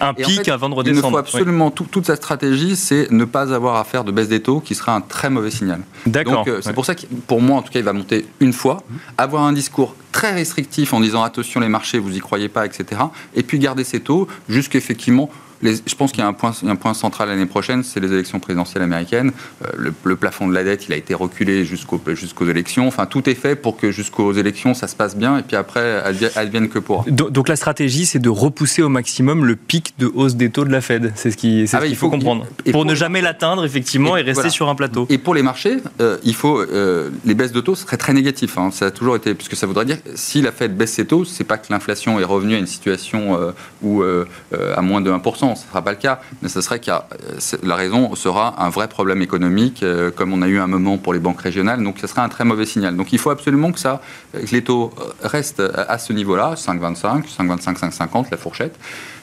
[0.00, 1.08] un pic avant de redescendre.
[1.08, 4.42] Il faut absolument, toute sa stratégie, c'est ne pas avoir à faire de baisse des
[4.42, 5.80] taux, qui sera un très mauvais signal.
[6.06, 6.44] D'accord.
[6.44, 8.52] Donc, euh, c'est pour ça que, pour moi, en tout cas, il va monter une
[8.52, 8.82] fois,
[9.16, 13.02] avoir un discours très restrictif en disant attention les marchés, vous y croyez pas, etc.
[13.34, 15.30] Et puis garder ses taux jusqu'effectivement
[15.62, 18.40] je pense qu'il y a un point, un point central l'année prochaine, c'est les élections
[18.40, 19.32] présidentielles américaines.
[19.64, 22.00] Euh, le, plafond de la dette, il a été reculé jusqu'aux
[22.48, 22.86] élections.
[22.86, 26.02] Enfin, tout est fait pour que jusqu'aux élections, ça se passe bien, et puis après,
[26.34, 27.04] elles viennent que pour.
[27.04, 30.70] Donc, la stratégie, c'est de repousser au maximum le pic de hausse des taux de
[30.70, 31.12] la Fed.
[31.14, 32.46] C'est ce qu'il ah qu'il faut, comprendre.
[32.70, 35.06] pour, ne jamais l'atteindre, effectivement, et, rester sur un plateau.
[35.10, 38.56] Et pour les marchés, euh, il faut euh, les baisses de taux seraient très négatifs.
[38.58, 38.70] Hein.
[38.72, 41.44] Ça a toujours été, puisque ça voudrait dire si la Fed baisse ses taux, c'est
[41.44, 43.38] pas que l'inflation est revenue à une situation
[43.82, 46.90] où à moins de 1% ce ne sera pas le cas, mais ce serait que
[46.90, 50.98] euh, la raison sera un vrai problème économique, euh, comme on a eu un moment
[50.98, 52.96] pour les banques régionales, donc ce serait un très mauvais signal.
[52.96, 54.00] Donc il faut absolument que, ça,
[54.32, 58.76] que les taux restent à ce niveau-là, 5,25, 5,25, 5,50, la fourchette.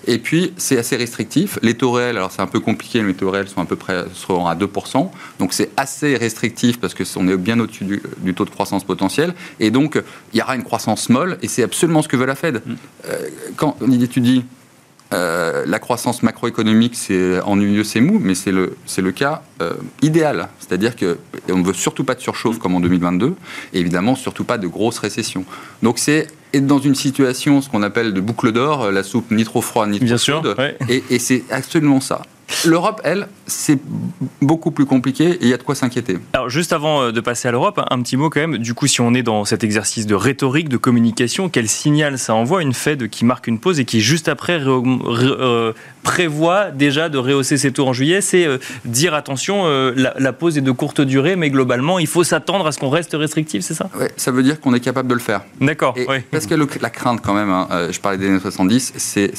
[0.08, 1.60] Et puis, c'est assez restrictif.
[1.62, 3.76] Les taux réels, alors c'est un peu compliqué, mais les taux réels sont à peu
[3.76, 5.10] près seront à 2%.
[5.38, 9.34] Donc, c'est assez restrictif parce qu'on est bien au-dessus du, taux de croissance potentiel.
[9.60, 10.02] Et donc,
[10.34, 12.62] il y aura une croissance molle et c'est absolument ce que veut la Fed.
[12.66, 12.76] Mm.
[13.08, 14.46] Euh, quand on étudie
[15.13, 20.50] euh, la croissance macroéconomique, c'est ennuyeux, c'est mou, mais c'est le, le cas euh, idéal.
[20.60, 23.36] C'est-à-dire qu'on ne veut surtout pas de surchauffe comme en 2022,
[23.74, 25.46] et évidemment surtout pas de grosse récession.
[25.82, 29.43] Donc c'est être dans une situation, ce qu'on appelle de boucle d'or, la soupe ni
[29.43, 32.22] trop froide ni trop Bien chaude, sûr, et, et c'est absolument ça.
[32.66, 33.78] L'Europe, elle, c'est
[34.42, 36.18] beaucoup plus compliqué et il y a de quoi s'inquiéter.
[36.34, 38.58] Alors, juste avant euh, de passer à l'Europe, un petit mot quand même.
[38.58, 42.34] Du coup, si on est dans cet exercice de rhétorique, de communication, quel signal ça
[42.34, 47.18] envoie Une Fed qui marque une pause et qui, juste après, euh, prévoit déjà de
[47.18, 48.22] rehausser ses taux en juillet.
[48.22, 52.66] C'est euh, dire attention, la, pause est de courte durée, mais globalement, il faut s'attendre
[52.68, 53.90] à ce qu'on reste restrictif, c'est ça?
[54.00, 55.42] Oui, ça veut dire qu'on est capable de le faire.
[55.60, 55.96] D'accord.
[56.32, 59.32] Parce que la crainte, quand même, hein, je parlais des années 70, c'est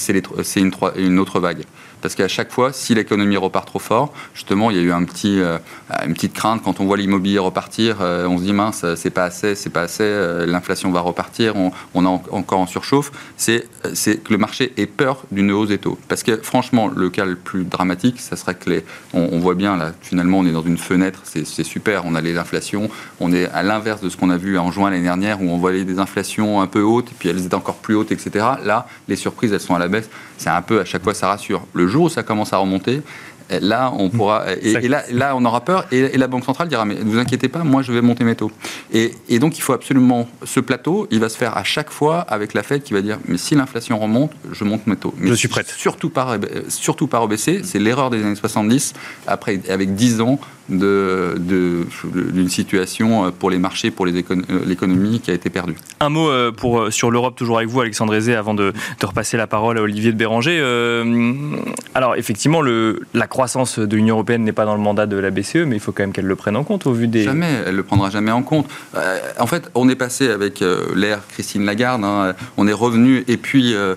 [0.57, 1.64] une, une autre vague.
[2.00, 5.58] Parce qu'à chaque fois, si l'économie repart trop fort, justement, il y a eu euh,
[6.06, 9.24] une petite crainte quand on voit l'immobilier repartir, euh, on se dit mince, c'est pas
[9.24, 13.11] assez, c'est pas assez, euh, l'inflation va repartir, on, on est encore en surchauffe.
[13.37, 15.98] C'est que le marché ait peur d'une hausse des taux.
[16.08, 19.76] Parce que franchement, le cas le plus dramatique, ça serait que les, on, voit bien
[19.76, 23.46] là, finalement, on est dans une fenêtre, c'est super, on a les inflations, on est
[23.46, 25.98] à l'inverse de ce qu'on a vu en juin l'année dernière où on voyait des
[25.98, 28.44] inflations un peu hautes, et puis elles étaient encore plus hautes, etc.
[28.64, 30.08] Là, les surprises, elles sont à la baisse.
[30.38, 31.66] C'est un peu à chaque fois, ça rassure.
[31.74, 33.03] Le jour où ça commence à remonter,
[33.50, 34.44] là, on pourra.
[34.61, 35.87] Et, là, là, on aura peur.
[35.90, 38.34] Et, la Banque centrale dira Mais ne vous inquiétez pas, moi, je vais monter mes
[38.34, 38.50] taux.
[38.92, 40.28] Et, donc, il faut absolument.
[40.44, 43.18] Ce plateau, il va se faire à chaque fois avec la Fed qui va dire
[43.26, 45.14] Mais si l'inflation remonte, je monte mes taux.
[45.18, 45.68] Mais je suis prête.
[45.68, 46.37] Surtout par,
[46.68, 47.62] surtout par OBC.
[47.64, 48.94] C'est l'erreur des années 70,
[49.26, 51.87] après, avec 10 ans d'une
[52.34, 55.76] de, situation pour les marchés, pour l'économie qui a été perdue.
[56.00, 59.46] Un mot euh, pour, sur l'Europe, toujours avec vous, Alexandre Aizé, avant de, repasser la
[59.46, 60.58] parole à Olivier de Béranger.
[60.61, 61.56] Euh,
[61.94, 65.31] alors, effectivement, le, la croissance de l'Union européenne n'est pas dans le mandat de la
[65.31, 67.22] BCE, mais il faut quand même qu'elle le prenne en compte au vu des.
[67.22, 68.66] Jamais, elle le prendra jamais en compte.
[68.96, 73.24] Euh, en fait, on est passé avec euh, l'ère Christine Lagarde, hein, on est revenu,
[73.29, 73.94] et puis euh,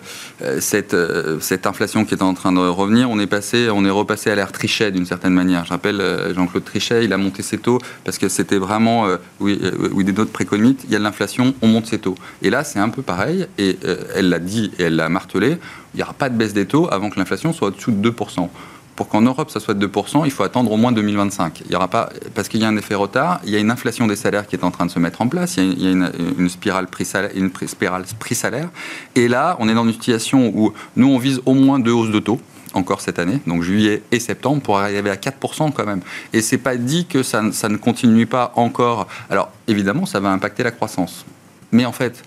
[0.59, 0.95] cette,
[1.39, 4.35] cette inflation qui est en train de revenir, on est, passé, on est repassé à
[4.35, 5.65] l'ère Trichet d'une certaine manière.
[5.65, 6.01] Je rappelle
[6.35, 9.07] Jean-Claude Trichet, il a monté ses taux parce que c'était vraiment,
[9.39, 9.59] oui,
[10.03, 12.15] des notes préconites, il y a de l'inflation, on monte ses taux.
[12.41, 13.77] Et là, c'est un peu pareil, et
[14.15, 15.57] elle l'a dit et elle l'a martelé,
[15.93, 18.49] il n'y aura pas de baisse des taux avant que l'inflation soit au-dessous de 2%
[18.95, 21.63] pour qu'en Europe ça soit de 2%, il faut attendre au moins 2025.
[21.65, 23.71] Il y aura pas, parce qu'il y a un effet retard, il y a une
[23.71, 25.91] inflation des salaires qui est en train de se mettre en place, il y a
[25.91, 28.69] une, spirale prix-salaire, une prix-salaire.
[29.15, 32.11] Et là, on est dans une situation où nous, on vise au moins deux hausses
[32.11, 32.39] de taux
[32.73, 36.01] encore cette année, donc juillet et septembre, pour arriver à 4% quand même.
[36.31, 39.07] Et c'est pas dit que ça ne continue pas encore.
[39.29, 41.25] Alors évidemment, ça va impacter la croissance.
[41.71, 42.23] Mais en fait,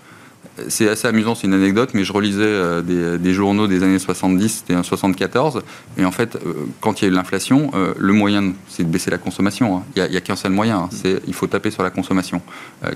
[0.67, 4.49] c'est assez amusant, c'est une anecdote, mais je relisais euh, des, journaux des années 70,
[4.49, 5.61] c'était en 74,
[5.97, 8.89] et en fait, euh, quand il y a eu l'inflation, euh, le moyen, c'est de
[8.89, 9.77] baisser la consommation.
[9.77, 9.83] Hein.
[9.95, 10.89] Il n'y a, qu'un seul moyen, hein.
[10.91, 12.41] c'est il faut taper sur la consommation,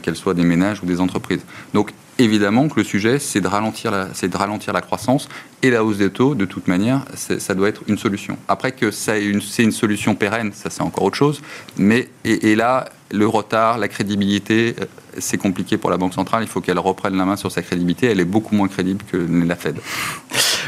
[0.01, 1.41] qu'elle soit des ménages ou des entreprises.
[1.73, 5.29] Donc, évidemment que le sujet, c'est de, ralentir la, de ralentir la croissance
[5.61, 8.37] et la hausse des taux, de toute manière, ça doit être une solution.
[8.47, 11.41] Après que c'est une, solution pérenne, ça c'est encore autre chose,
[11.77, 14.85] mais et là, le retard, la crédibilité, euh,
[15.17, 16.43] c'est compliqué pour la Banque centrale.
[16.43, 18.07] Il faut qu'elle reprenne la main sur sa crédibilité.
[18.07, 19.77] Elle est beaucoup moins crédible que la Fed.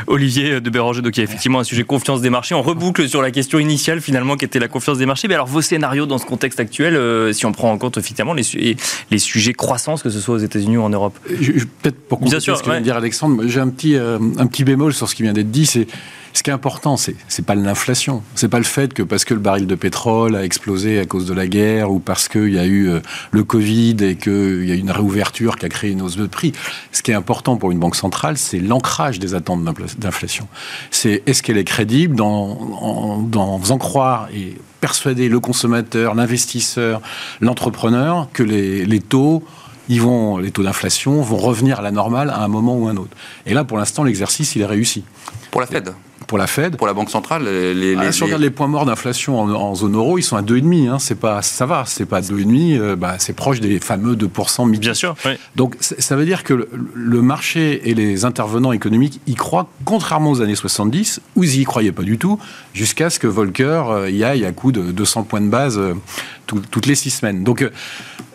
[0.08, 2.56] Olivier de Béranger, donc il y a effectivement un sujet confiance des marchés.
[2.56, 5.28] On reboucle sur la question initiale finalement qui était la confiance des marchés.
[5.28, 8.34] Mais alors vos scénarios dans ce contexte actuel, euh, si on prend en compte effectivement
[8.34, 8.78] les,
[9.12, 11.18] les sujets croissance, que ce soit aux États-Unis ou en Europe?
[11.24, 14.64] Peut-être pour compléter ce que vient de dire Alexandre, j'ai un petit, euh, un petit
[14.64, 15.66] bémol sur ce qui vient d'être dit.
[15.66, 15.88] C'est
[16.34, 19.34] Ce qui est important, c'est c'est pas l'inflation, c'est pas le fait que parce que
[19.34, 22.60] le baril de pétrole a explosé à cause de la guerre ou parce qu'il y
[22.60, 23.00] a eu euh,
[23.32, 26.54] le Covid et qu'il y a une réouverture qui a créé une hausse de prix.
[26.92, 30.48] Ce qui est important pour une banque centrale, c'est l'ancrage des attentes d'inflation.
[30.90, 37.02] C'est est-ce qu'elle est crédible dans, en, dans faisant croire et persuader le consommateur, l'investisseur,
[37.40, 39.44] l'entrepreneur que les, taux
[39.88, 42.98] ils vont, les taux d'inflation vont revenir à la normale à un moment ou un
[42.98, 43.16] autre.
[43.46, 45.04] Et là, pour l'instant, l'exercice, il est réussi.
[45.52, 45.94] Pour la Fed?
[46.28, 46.78] Pour la Fed.
[46.78, 49.96] Pour la Banque centrale, les, ah, si on regarde les points morts d'inflation en, zone
[49.96, 50.90] euro, ils sont à 2,5.
[50.90, 54.68] Hein, c'est pas, ça va, c'est pas 2,5, euh, bah, c'est proche des fameux 2%
[54.68, 54.80] midi.
[54.80, 55.16] Bien sûr.
[55.26, 55.32] Oui.
[55.56, 60.42] Donc ça veut dire que le, marché et les intervenants économiques y croient, contrairement aux
[60.42, 62.40] années 70, où ils y croyaient pas du tout,
[62.74, 65.94] jusqu'à ce que Volcker euh, y aille à coup de 200 points de base euh,
[66.48, 67.44] toutes les six semaines.
[67.44, 67.66] Donc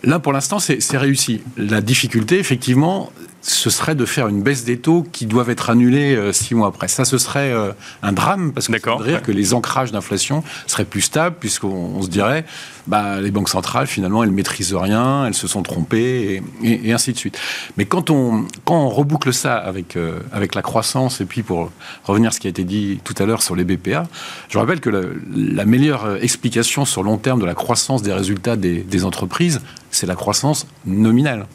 [0.03, 1.41] là, pour l'instant, c'est réussi.
[1.57, 6.15] La difficulté, effectivement, ce serait de faire une baisse des taux qui doivent être annulés
[6.15, 6.87] euh, six mois après.
[6.87, 7.71] Ça, ce serait euh,
[8.03, 12.01] un drame parce que ça voudrait dire que les ancrages d'inflation seraient plus stables puisqu'on
[12.01, 12.45] se dirait,
[12.87, 17.17] bah, les banques centrales, finalement, elles maîtrisent rien, elles se sont trompées et, ainsi de
[17.17, 17.37] suite.
[17.77, 21.71] Mais quand on, quand on reboucle ça avec, euh, avec la croissance et puis pour
[22.05, 24.07] revenir à ce qui a été dit tout à l'heure sur les BPA,
[24.49, 29.05] je rappelle que la, meilleure explication sur long terme de la croissance des résultats des
[29.05, 31.45] entreprises, c'est la croissance nominale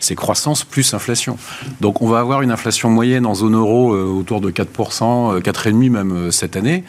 [0.00, 1.36] c'est croissance plus inflation.
[1.80, 5.68] Donc on va avoir une inflation moyenne en zone euro euh, autour de 4%, 4,5%
[5.68, 6.84] euh, même euh, cette année.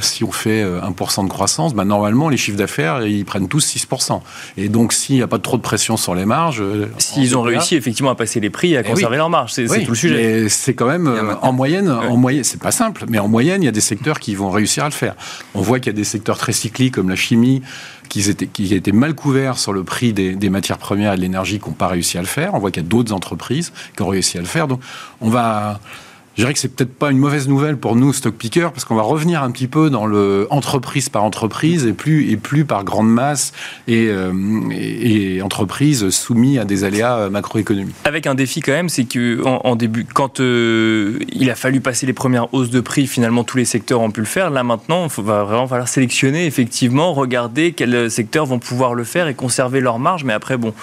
[0.00, 4.20] si on fait 1% de croissance, bah, normalement les chiffres d'affaires, ils prennent tous 6%.
[4.56, 6.62] Et donc s'il n'y a pas trop de pression sur les marges...
[6.98, 9.66] S'ils ont réussi effectivement à passer les prix et à eh conserver leurs marges, c'est
[9.66, 10.48] tout le sujet.
[10.48, 13.68] C'est quand même, en moyenne, en moyenne c'est pas simple, mais en moyenne, il y
[13.68, 15.14] a des secteurs qui vont réussir à le faire.
[15.54, 17.62] On voit qu'il y a des secteurs très cycliques comme la chimie,
[18.08, 21.68] qui étaient, mal couverts sur le prix des, des matières premières et de l'énergie qui
[21.68, 22.54] n'ont pas réussi à le faire.
[22.54, 24.68] On voit qu'il y a d'autres entreprises qui ont réussi à le faire.
[24.68, 24.80] Donc,
[25.20, 25.80] on va,
[26.36, 28.96] je dirais que c'est peut-être pas une mauvaise nouvelle pour nous, stock pickers, parce qu'on
[28.96, 32.84] va revenir un petit peu dans le entreprise par entreprise et plus, et plus par
[32.84, 33.52] grande masse
[33.86, 34.32] et, euh,
[34.72, 37.94] et, entreprises soumises à des aléas macroéconomiques.
[38.04, 42.06] Avec un défi quand même, c'est que en, début, quand euh, il a fallu passer
[42.06, 44.50] les premières hausses de prix, finalement tous les secteurs ont pu le faire.
[44.50, 49.28] Là maintenant, il va vraiment falloir sélectionner, effectivement, regarder quels secteurs vont pouvoir le faire
[49.28, 50.24] et conserver leur marge.
[50.24, 50.74] Mais après, bon,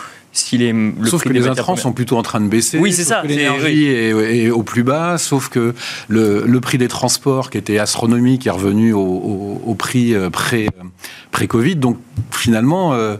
[0.53, 2.77] le sauf que les intrants sont plutôt en train de baisser.
[2.77, 3.23] Oui, c'est ça.
[3.23, 5.73] L'énergie est, au plus bas, sauf que
[6.07, 10.83] le, prix des transports, qui était astronomique, est revenu au, prix euh, pré, euh,
[11.31, 11.75] pré-Covid.
[11.75, 11.97] Donc
[12.31, 13.17] finalement, euh,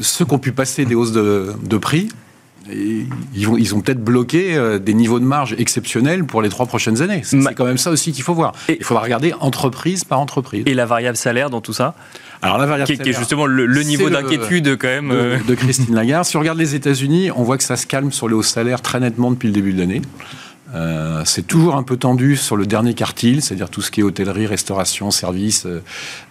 [0.00, 2.08] ceux qui ont pu passer des hausses de, prix,
[2.72, 7.02] ils, vont, ils ont peut-être bloqué des niveaux de marge exceptionnels pour les trois prochaines
[7.02, 7.20] années.
[7.24, 8.52] C'est quand même ça aussi qu'il faut voir.
[8.68, 10.64] Il faudra regarder entreprise par entreprise.
[10.66, 11.94] Et la variable salaire dans tout ça?
[12.42, 15.38] Alors la variable qui, est justement le, niveau d'inquiétude quand même de, euh.
[15.46, 16.24] de, Christine Lagarde.
[16.24, 18.82] si on regarde les États-Unis, on voit que ça se calme sur les hauts salaires
[18.82, 20.02] très nettement depuis le début de l'année.
[20.74, 24.02] Euh, c'est toujours un peu tendu sur le dernier quartile, c'est-à-dire tout ce qui est
[24.02, 25.66] hôtellerie, restauration, services.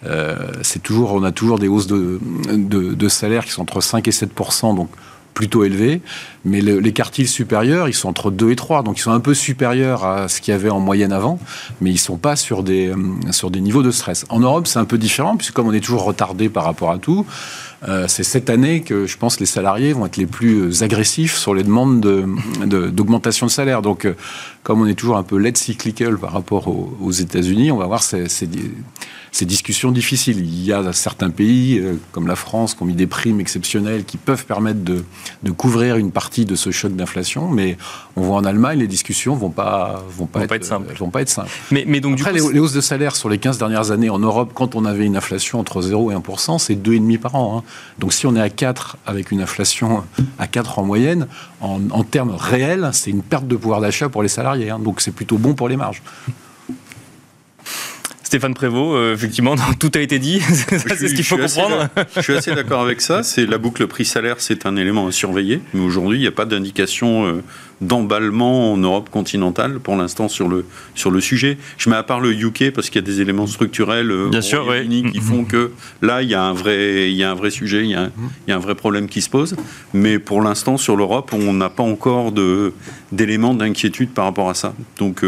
[0.06, 2.20] Euh, c'est toujours, on a toujours des hausses de,
[2.52, 4.32] de, de salaires qui sont entre 5 et 7
[4.76, 4.90] donc
[5.36, 6.02] plutôt élevé,
[6.46, 9.36] mais les quartiles supérieurs, ils sont entre 2 et 3, donc ils sont un peu
[9.36, 11.38] supérieurs à ce qu'il y avait en moyenne avant,
[11.82, 12.96] mais ils ne sont pas sur des, euh,
[13.32, 14.26] sur des niveaux de stress.
[14.30, 16.98] En Europe, c'est un peu différent, puisque comme on est toujours retardé par rapport à
[16.98, 17.26] tout,
[17.88, 21.54] euh, c'est cette année que je pense les salariés vont être les plus agressifs sur
[21.54, 23.82] les demandes d'augmentation de, de, salaire.
[23.82, 24.16] Donc, euh,
[24.66, 28.02] comme on est toujours un peu led cyclical par rapport aux, États-Unis, on va voir
[28.02, 28.50] ces, ces,
[29.32, 30.40] ces, discussions difficiles.
[30.40, 34.06] Il y a certains pays, euh, comme la France, qui ont mis des primes exceptionnelles
[34.06, 35.06] qui peuvent permettre de,
[35.44, 37.78] de couvrir une partie de ce choc d'inflation, mais
[38.16, 40.96] on voit en Allemagne, les discussions vont pas, vont pas, être, simples.
[40.98, 41.52] Vont pas être simples.
[41.70, 44.18] Mais, mais donc, Après, du les, hausses de salaire sur les 15 dernières années en
[44.18, 47.60] Europe, quand on avait une inflation entre 0 et 1%, c'est 2,5 par an.
[47.60, 47.64] Hein.
[48.00, 50.04] Donc si on est à 4 avec une inflation
[50.40, 51.28] à 4 en moyenne,
[51.62, 54.55] en, termes réels, c'est une perte de pouvoir d'achat pour les salariés.
[54.80, 56.02] Donc c'est plutôt bon pour les marges.
[58.26, 60.40] Stéphane Prévost, euh, effectivement, tout a été dit.
[60.68, 61.88] c'est ce qu'il faut comprendre.
[62.16, 63.22] je suis assez d'accord avec ça.
[63.24, 65.62] C'est la boucle prix-salaire, c'est un élément à surveiller.
[65.74, 67.44] Mais aujourd'hui, il n'y a pas d'indication euh,
[67.82, 71.58] d'emballement en Europe continentale pour l'instant sur le, sur le sujet.
[71.78, 74.42] Je mets à part le UK parce qu'il y a des éléments structurels euh, Bien
[74.42, 77.52] sûr, qui font que là, il y a un vrai, il y a un vrai
[77.52, 78.12] sujet, il y, a un,
[78.48, 79.56] il y a un vrai problème qui se pose.
[79.94, 82.34] Mais pour l'instant, sur l'Europe, on n'a pas encore
[83.12, 84.74] d'éléments d'inquiétude par rapport à ça.
[84.98, 85.24] Donc,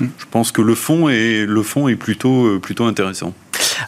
[0.00, 3.34] je pense que le fond est, le fond est plutôt, euh, plutôt intéressant.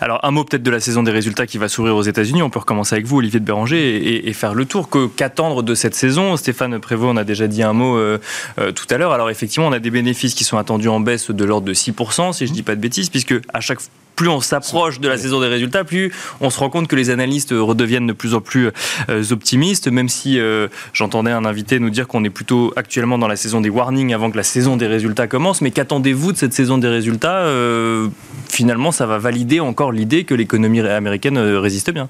[0.00, 2.42] Alors, un mot peut-être de la saison des résultats qui va s'ouvrir aux États-Unis.
[2.42, 4.88] On peut recommencer avec vous, Olivier de Béranger, et, faire le tour.
[5.16, 6.36] Qu'attendre de cette saison?
[6.36, 8.18] Stéphane Prévost, on a déjà dit un mot euh,
[8.58, 9.12] euh, tout à l'heure.
[9.12, 12.32] Alors, effectivement, on a des bénéfices qui sont attendus en baisse de l'ordre de 6%,
[12.32, 13.80] si je ne dis pas de bêtises, puisque à chaque
[14.16, 17.10] plus on s'approche de la saison des résultats, plus on se rend compte que les
[17.10, 18.70] analystes redeviennent de plus en plus
[19.08, 23.28] euh, optimistes, même si euh, j'entendais un invité nous dire qu'on est plutôt actuellement dans
[23.28, 25.60] la saison des warnings avant que la saison des résultats commence.
[25.60, 27.40] Mais qu'attendez-vous de cette saison des résultats?
[27.40, 28.08] Euh,
[28.48, 32.08] Finalement, ça va valider encore l'idée que l'économie américaine résiste bien.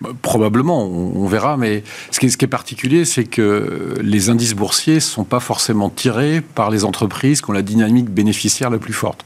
[0.00, 4.30] Bah, probablement, on, verra, mais ce qui, est, ce qui est particulier, c'est que les
[4.30, 8.70] indices boursiers ne sont pas forcément tirés par les entreprises qui ont la dynamique bénéficiaire
[8.70, 9.24] la plus forte.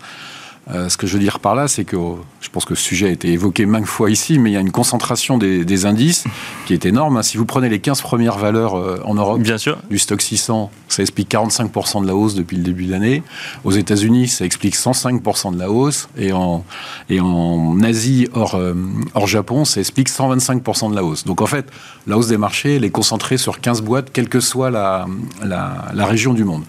[0.69, 1.97] Euh, ce que je veux dire par là, c'est que
[2.41, 4.61] je pense que ce sujet a été évoqué maintes fois ici, mais il y a
[4.61, 6.25] une concentration des, indices
[6.67, 7.19] qui est énorme.
[7.19, 7.23] Hein.
[7.23, 9.79] Si vous prenez les 15 premières valeurs euh, en Europe Bien sûr.
[9.91, 13.23] du stock 600, ça explique 45% de la hausse depuis le début de l'année.
[13.65, 16.09] Aux États-Unis, ça explique 105% de la hausse.
[16.19, 16.65] Et en,
[17.11, 18.75] et en Asie, hors, euh,
[19.15, 21.25] hors Japon, ça explique 125% de la hausse.
[21.25, 21.67] Donc en fait,
[22.07, 25.07] la hausse des marchés, elle est concentrée sur 15 boîtes, quelle que soit la,
[25.45, 26.65] la, la région du monde.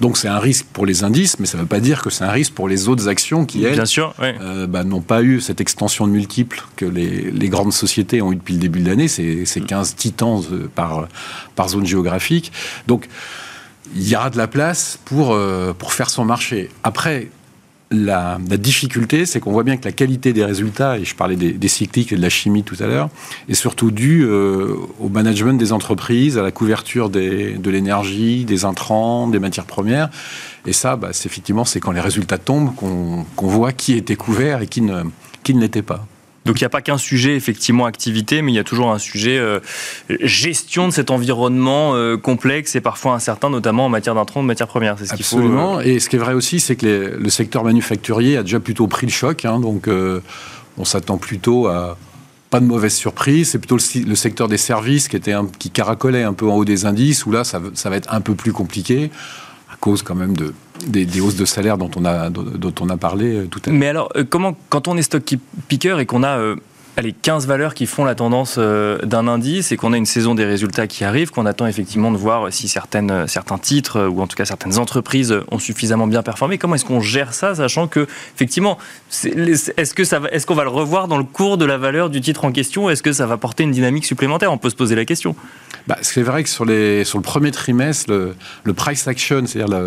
[0.00, 2.24] Donc c'est un risque pour les indices, mais ça ne veut pas dire que c'est
[2.24, 3.82] un risque pour les autres actions qui, elles,
[4.20, 8.36] euh, bah, n'ont pas eu cette extension de multiples que les, grandes sociétés ont eu
[8.36, 9.08] depuis le début de l'année.
[9.08, 11.08] C'est 15 titans euh, par,
[11.56, 12.52] par zone géographique.
[12.86, 13.08] Donc
[13.94, 16.70] il y aura de la place pour, euh, pour faire son marché.
[16.84, 17.28] Après,
[17.90, 21.68] la, difficulté, c'est qu'on voit bien que la qualité des résultats, et je parlais des,
[21.68, 23.08] cycliques et de la chimie tout à l'heure,
[23.48, 29.28] est surtout due euh, au management des entreprises, à la couverture de l'énergie, des intrants,
[29.28, 30.08] des matières premières.
[30.66, 34.62] Et ça, bah, c'est effectivement, c'est quand les résultats tombent qu'on voit qui était couvert
[34.62, 35.02] et qui ne,
[35.42, 36.06] qui ne l'était pas.
[36.46, 38.98] Donc il n'y a pas qu'un sujet effectivement activité, mais il y a toujours un
[38.98, 39.60] sujet euh,
[40.20, 44.68] gestion de cet environnement euh, complexe et parfois incertain, notamment en matière d'intrants, de matières
[44.68, 44.96] premières.
[44.98, 45.36] C'est ce qu'il faut.
[45.36, 45.78] Absolument.
[45.78, 48.86] Euh, et ce qui est vrai aussi, c'est que le secteur manufacturier a déjà plutôt
[48.86, 49.44] pris le choc.
[49.44, 49.88] Hein, donc
[50.78, 51.98] on s'attend plutôt à
[52.48, 53.50] pas de mauvaise surprise.
[53.50, 56.86] C'est plutôt le, secteur des services qui était qui caracolait un peu en haut des
[56.86, 59.10] indices, où là ça, ça va être un peu plus compliqué
[59.70, 60.54] à cause quand même de
[60.86, 63.78] des, hausses de salaire dont on a, parlé euh, tout à l'heure.
[63.78, 65.22] Mais alors, euh, comment, quand on est stock
[65.68, 66.56] picker et qu'on a euh,
[66.96, 70.44] allez, 15 valeurs qui font la tendance d'un indice et qu'on a une saison des
[70.44, 74.36] résultats qui arrive, qu'on attend effectivement de voir si certaines, certains titres ou en tout
[74.36, 76.58] cas certaines entreprises ont suffisamment bien performé.
[76.58, 78.76] Comment est-ce qu'on gère ça, sachant que effectivement,
[79.24, 82.20] est-ce que ça est-ce qu'on va le revoir dans le cours de la valeur du
[82.20, 84.52] titre en question Est-ce que ça va porter une dynamique supplémentaire?
[84.52, 85.36] On peut se poser la question.
[85.86, 88.10] Bah, c'est vrai que sur, le premier trimestre,
[88.64, 89.78] le, price action, c'est-à-dire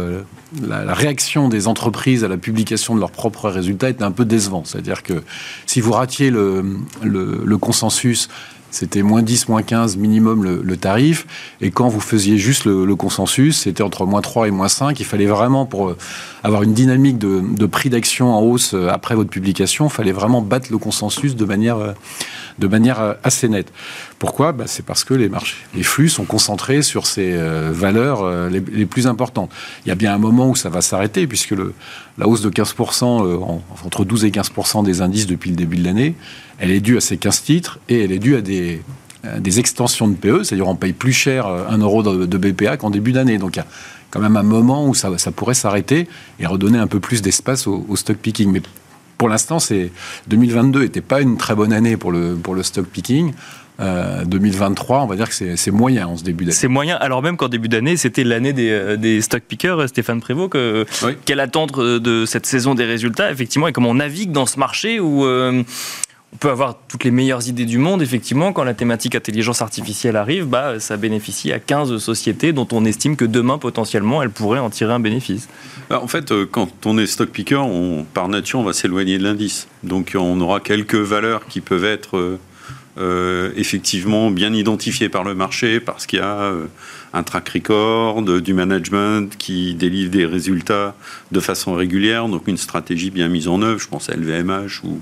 [0.62, 4.64] la, réaction des entreprises à la publication de leurs propres résultats, était un peu décevant.
[4.66, 5.24] C'est-à-dire que
[5.66, 8.30] si vous ratiez le, consensus,
[8.72, 11.28] c'était moins 10, moins 15 minimum le, tarif.
[11.62, 15.00] Et quand vous faisiez juste le, consensus, c'était entre moins 3 et moins 5.
[15.00, 15.98] Il fallait vraiment, pour euh,
[16.44, 20.12] avoir une dynamique de, de prix d'action en hausse euh, après votre publication, il fallait
[20.12, 21.92] vraiment battre le consensus de manière euh,
[22.60, 23.72] de manière euh, assez nette.
[24.20, 24.52] Pourquoi?
[24.52, 29.08] Bah, C'est parce que les flux sont concentrés sur ces euh, valeurs euh, les, plus
[29.08, 29.52] importantes.
[29.86, 31.56] Il y a bien un moment où ça va s'arrêter, puisque
[32.18, 36.16] la hausse de 15%, entre 12 et 15% des indices depuis le début de l'année,
[36.60, 38.82] elle est due à ces 15 titres et elle est due à des,
[39.60, 43.38] extensions de PE, c'est-à-dire on paye plus cher un euro de, BPA qu'en début d'année.
[43.38, 43.68] Donc il y a
[44.12, 46.08] quand même un moment où ça, ça pourrait s'arrêter
[46.40, 48.52] et redonner un peu plus d'espace au, au stock picking.
[48.52, 48.62] Mais
[49.24, 49.90] pour l'instant, c'est
[50.28, 53.32] 2022 n'était pas une très bonne année pour le, pour le stock picking.
[53.80, 56.54] 2023, euh, on va dire que c'est moyen en ce début d'année.
[56.54, 59.88] C'est moyen, alors même qu'en début d'année, c'était l'année des, euh, des, stock pickers, euh,
[59.88, 60.86] Stéphane Prévost, que,
[61.24, 65.00] quelle attente de cette saison des résultats, effectivement, et comment on navigue dans ce marché
[65.00, 65.26] où
[66.34, 70.16] on peut avoir toutes les meilleures idées du monde, effectivement, quand la thématique intelligence artificielle
[70.16, 74.60] arrive, bah, ça bénéficie à 15 sociétés dont on estime que demain, potentiellement, elles pourraient
[74.60, 75.48] en tirer un bénéfice.
[75.90, 77.62] Bah, en fait, euh, quand on est stock picker,
[78.16, 79.68] par nature, on va s'éloigner de l'indice.
[79.84, 82.40] Donc on aura quelques valeurs qui peuvent être euh,
[82.98, 86.52] euh, effectivement bien identifiées par le marché parce qu'il y a
[87.14, 90.96] un track record, du management qui délivre des résultats
[91.32, 95.00] de façon régulière, donc une stratégie bien mise en œuvre, je pense à LVMH ou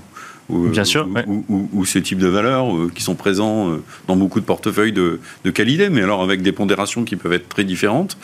[0.52, 1.08] ou, Bien sûr,
[1.48, 5.18] ou, ce type de valeurs euh, qui sont présents euh, dans beaucoup de portefeuilles de,
[5.52, 8.16] qualité, mais alors avec des pondérations qui peuvent être très différentes.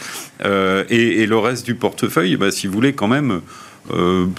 [0.45, 3.41] Euh, et, le reste du portefeuille, bah, si vous voulez, quand même,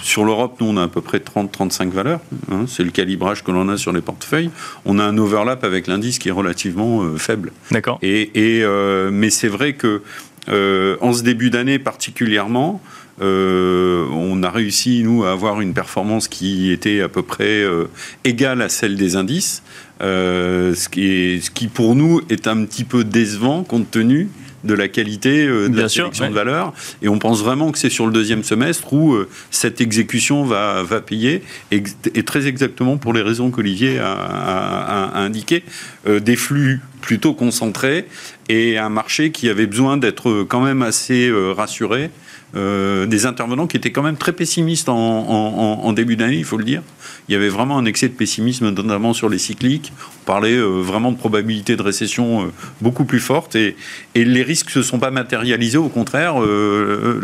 [0.02, 2.20] sur l'Europe, nous, on a à peu près 30-35 valeurs.
[2.52, 4.50] Hein, c'est le calibrage que l'on a sur les portefeuilles.
[4.84, 7.50] On a un overlap avec l'indice qui est relativement faible.
[7.72, 7.98] D'accord.
[8.00, 8.64] Et, et
[9.10, 10.02] mais c'est vrai que
[10.48, 12.80] en ce début d'année particulièrement,
[13.20, 17.84] euh, on a réussi, nous, à avoir une performance qui était à peu près euh,
[18.24, 19.62] égale à celle des indices,
[20.00, 24.30] euh, ce, qui ce qui, pour nous, est un petit peu décevant compte tenu
[24.64, 26.74] de la qualité de la sélection de valeur.
[27.00, 29.16] Et on pense vraiment que c'est sur le deuxième semestre où
[29.50, 31.82] cette exécution va, va payer, et,
[32.24, 35.64] très exactement pour les raisons qu'Olivier a, a, indiquées.
[36.06, 38.04] des flux plutôt concentré
[38.50, 42.10] et un marché qui avait besoin d'être quand même assez rassuré
[42.56, 46.64] euh, des intervenants qui étaient quand même très pessimistes en, début d'année, il faut le
[46.64, 46.82] dire.
[47.28, 49.92] Il y avait vraiment un excès de pessimisme, notamment sur les cycliques.
[50.22, 52.46] On parlait euh, vraiment de probabilité de récession euh,
[52.80, 53.76] beaucoup plus forte et,
[54.14, 55.78] les risques ne se sont pas matérialisés.
[55.78, 57.18] Au contraire, le,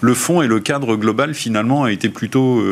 [0.00, 2.62] le, fond et le cadre global, finalement, a été plutôt,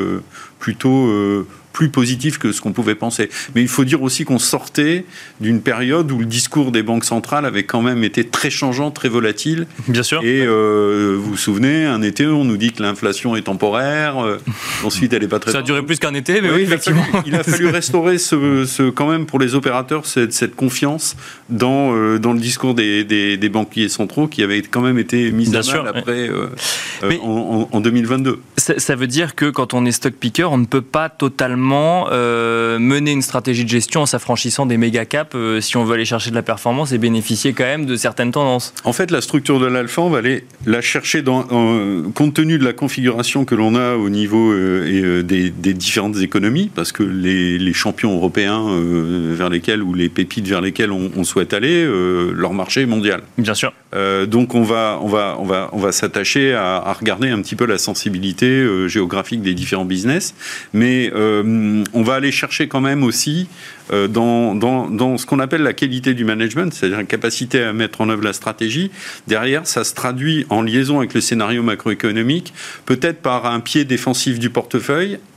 [0.58, 3.28] plutôt plus positif que ce qu'on pouvait penser.
[3.54, 5.04] Mais il faut dire aussi qu'on sortait
[5.40, 9.08] d'une période où le discours des banques centrales avait quand même été très changeant, très
[9.08, 9.66] volatile.
[9.88, 10.22] Bien sûr.
[10.22, 14.24] Et euh, vous vous souvenez, un été, on nous dit que l'inflation est temporaire.
[14.24, 14.38] Euh,
[14.84, 15.50] ensuite, elle n'est pas très.
[15.50, 17.04] Ça a duré plus qu'un été, mais oui, effectivement.
[17.26, 21.16] Il a fallu, restaurer ce, quand même pour les opérateurs cette, cette confiance
[21.50, 25.54] dans, euh, dans le discours des, des, banquiers centraux qui avait quand même été mis
[25.56, 26.30] à mal après
[27.20, 28.40] en, en, 2022.
[28.56, 31.63] Ça, ça veut dire que quand on est stock picker, on ne peut pas totalement
[31.72, 35.94] euh, mener une stratégie de gestion en s'affranchissant des méga caps euh, si on veut
[35.94, 39.20] aller chercher de la performance et bénéficier quand même de certaines tendances En fait, la
[39.20, 41.44] structure de l'alpha, on va aller la chercher dans,
[42.14, 46.92] compte tenu de la configuration que l'on a au niveau euh, des, différentes économies, parce
[46.92, 48.66] que les, champions européens
[49.32, 53.22] vers lesquels ou les pépites vers lesquels on, souhaite aller, leur marché est mondial.
[53.36, 53.72] Bien sûr.
[54.26, 57.66] Donc on va, on va, on va, on va s'attacher à, regarder un petit peu
[57.66, 60.34] la sensibilité géographique des différents business,
[60.72, 63.48] mais on va aller chercher quand même aussi
[63.92, 68.00] euh, dans, dans, ce qu'on appelle la qualité du management, c'est-à-dire la capacité à mettre
[68.00, 68.90] en œuvre la stratégie.
[69.26, 72.54] Derrière, ça se traduit en liaison avec le scénario macroéconomique,
[72.86, 75.33] peut-être par un pied défensif du portefeuille, euh,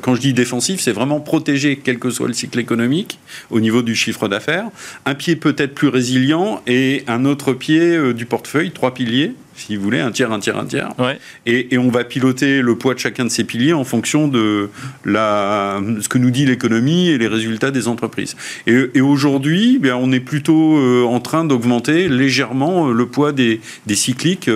[0.00, 3.18] quand je dis défensif, c'est vraiment protéger quel que soit le cycle économique
[3.50, 4.66] au niveau du chiffre d'affaires.
[5.06, 9.76] Un pied peut-être plus résilient et un autre pied euh, du portefeuille, trois piliers, si
[9.76, 10.88] vous voulez, un tiers, un tiers, un tiers.
[11.44, 14.70] Et, on va piloter le poids de chacun de ces piliers en fonction de
[15.04, 18.36] la, ce que nous dit l'économie et les résultats des entreprises.
[18.66, 23.96] Et, aujourd'hui, eh on est plutôt euh, en train d'augmenter légèrement le poids des, des
[23.96, 24.50] cycliques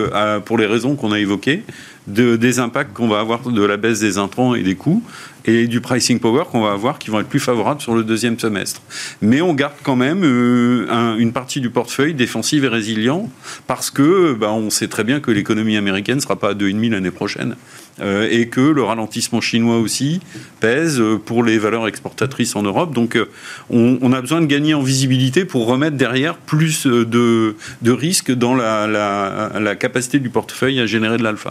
[0.46, 1.62] pour les raisons qu'on a évoquées
[2.06, 5.02] de, des impacts qu'on va avoir de la baisse des intrants et des coûts
[5.46, 8.38] et du pricing power qu'on va avoir qui vont être plus favorables sur le deuxième
[8.38, 8.82] semestre.
[9.20, 13.30] Mais on garde quand même euh, une partie du portefeuille défensive et résilient
[13.66, 16.90] parce que bah, on sait très bien que l'économie américaine ne sera pas à 2,5
[16.90, 17.56] l'année prochaine
[18.02, 20.20] et que le ralentissement chinois aussi
[20.60, 22.94] pèse pour les valeurs exportatrices en Europe.
[22.94, 23.30] Donc euh,
[23.70, 29.76] on, a besoin de gagner en visibilité pour remettre derrière plus de, risques dans la,
[29.78, 31.50] capacité du portefeuille à générer de l'alpha.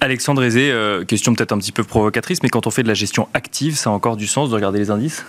[0.00, 2.94] Alexandre Aizé, euh, question peut-être un petit peu provocatrice, mais quand on fait de la
[2.94, 5.24] gestion active, ça a encore du sens de regarder les indices?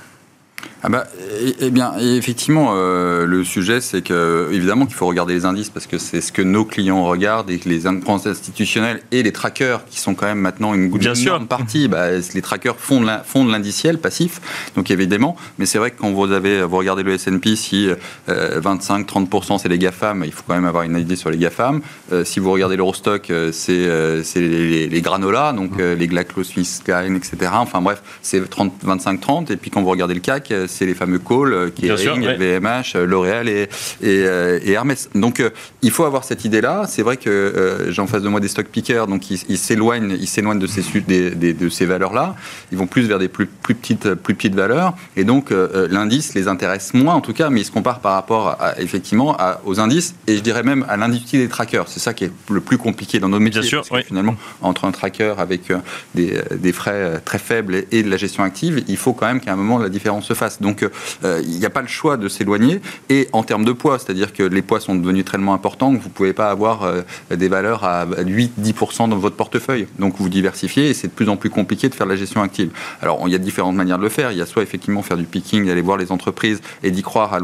[0.83, 1.05] Ah bah,
[1.39, 5.69] eh, eh bien, effectivement, euh, le sujet, c'est que évidemment qu'il faut regarder les indices
[5.69, 9.85] parce que c'est ce que nos clients regardent et que les institutionnels et les trackers,
[9.85, 13.99] qui sont quand même maintenant une, bien une partie, bah, les trackers font de l'indiciel
[13.99, 14.41] passif,
[14.75, 15.35] donc évidemment.
[15.59, 17.87] Mais c'est vrai que quand vous avez, vous regardez le S&P, si
[18.27, 21.81] 25-30% euh, c'est les GAFAM, il faut quand même avoir une idée sur les GAFAM.
[22.11, 23.87] Euh, si vous regardez l'Eurostock, c'est
[24.35, 27.51] les, les, granolas, donc les GlaxoSmithKline, etc.
[27.53, 29.51] Enfin bref, c'est 25-30.
[29.51, 32.95] Et puis quand vous regardez le CAC, c'est les fameux calls, euh, qui est VMH,
[32.95, 33.67] euh, L'Oréal et,
[34.03, 35.09] euh, et, Hermès.
[35.15, 35.43] Donc,
[35.81, 36.85] il faut avoir cette idée-là.
[36.87, 40.27] C'est vrai que j'ai en face de moi des stock pickers, donc ils s'éloignent ils
[40.27, 42.35] s'éloignent de ces, de ces valeurs-là.
[42.71, 44.95] Ils vont plus vers des plus, plus, petites, plus petites valeurs.
[45.15, 45.51] Et donc,
[45.89, 49.37] l'indice les intéresse moins, en tout cas, mais ils se comparent par rapport, à, effectivement,
[49.65, 51.87] aux indices et je dirais même à l'industrie des trackers.
[51.87, 53.61] C'est ça qui est le plus compliqué dans nos métiers.
[53.61, 55.71] Bien sûr, finalement, entre un tracker avec
[56.15, 59.53] des, des, frais très faibles et de la gestion active, il faut quand même qu'à
[59.53, 60.60] un moment la différence se fasse.
[60.61, 60.83] Donc
[61.23, 62.81] euh, il n'y a pas le choix de s'éloigner.
[63.09, 66.09] Et en termes de poids, c'est-à-dire que les poids sont devenus tellement importants que vous
[66.09, 69.87] ne pouvez pas avoir euh, des valeurs à 8-10% dans votre portefeuille.
[69.99, 72.71] Donc vous diversifiez et c'est de plus en plus compliqué de faire la gestion active.
[73.01, 74.31] Alors il y a différentes manières de le faire.
[74.31, 77.39] Il y a soit effectivement faire du picking, aller voir les entreprises et d'y croire,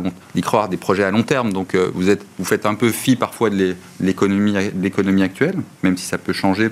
[0.69, 1.53] des projets à long terme.
[1.53, 6.05] Donc euh, vous, êtes, vous faites un peu fi parfois de l'économie, actuelle, même si
[6.05, 6.69] ça peut changer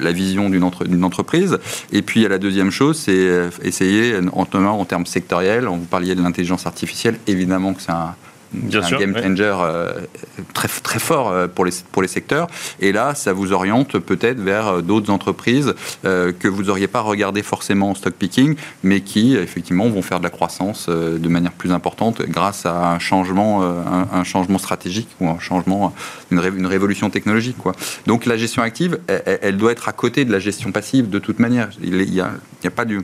[0.00, 1.58] la vision d'une entreprise.
[1.92, 6.22] Et puis, la deuxième chose, c'est euh, essayer, en, en termes sectoriels, vous parliez de
[6.22, 8.14] l'intelligence artificielle, évidemment que c'est un,
[8.52, 9.92] Bien un game changer euh,
[10.54, 12.46] très, très fort euh, pour les, pour les secteurs.
[12.80, 17.42] Et là, ça vous oriente peut-être vers euh, d'autres entreprises que vous n'auriez pas regardé
[17.42, 21.72] forcément en stock picking, mais qui effectivement vont faire de la croissance de manière plus
[21.72, 25.94] importante grâce à un changement, un, changement stratégique ou un changement,
[26.30, 27.58] une, une révolution technologique.
[27.58, 27.72] Quoi.
[28.06, 31.38] Donc la gestion active, elle, doit être à côté de la gestion passive de toute
[31.38, 31.68] manière.
[31.82, 32.30] Il n'y a,
[32.62, 33.00] il a pas du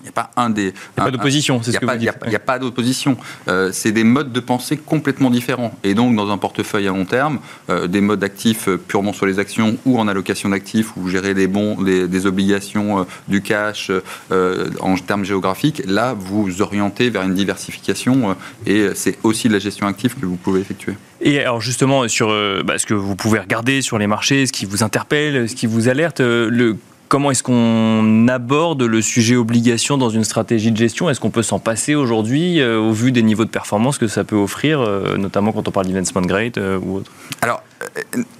[0.00, 0.62] Il n'y a pas un des.
[0.62, 2.10] Il n'y a pas d'opposition, c'est ce que vous dites.
[2.24, 3.16] Il n'y a, pas d'opposition.
[3.48, 5.74] Euh, c'est des modes de pensée complètement différents.
[5.82, 9.26] Et donc, dans un portefeuille à long terme, euh, des modes actifs euh, purement sur
[9.26, 13.90] les actions ou en allocation d'actifs, où vous gérez des bons, des, obligations, du cash
[14.30, 18.36] en termes géographiques, là, vous orientez vers une diversification
[18.66, 20.94] et c'est aussi de la gestion active que vous pouvez effectuer.
[21.20, 22.28] Et alors justement, sur
[22.64, 25.66] bah, ce que vous pouvez regarder sur les marchés, ce qui vous interpelle, ce qui
[25.66, 26.76] vous alerte, le
[27.08, 31.08] Comment est-ce qu'on aborde le sujet obligation dans une stratégie de gestion?
[31.08, 34.24] Est-ce qu'on peut s'en passer aujourd'hui euh, au vu des niveaux de performance que ça
[34.24, 37.10] peut offrir, euh, notamment quand on parle d'investment grade euh, ou autre?
[37.40, 37.62] Alors,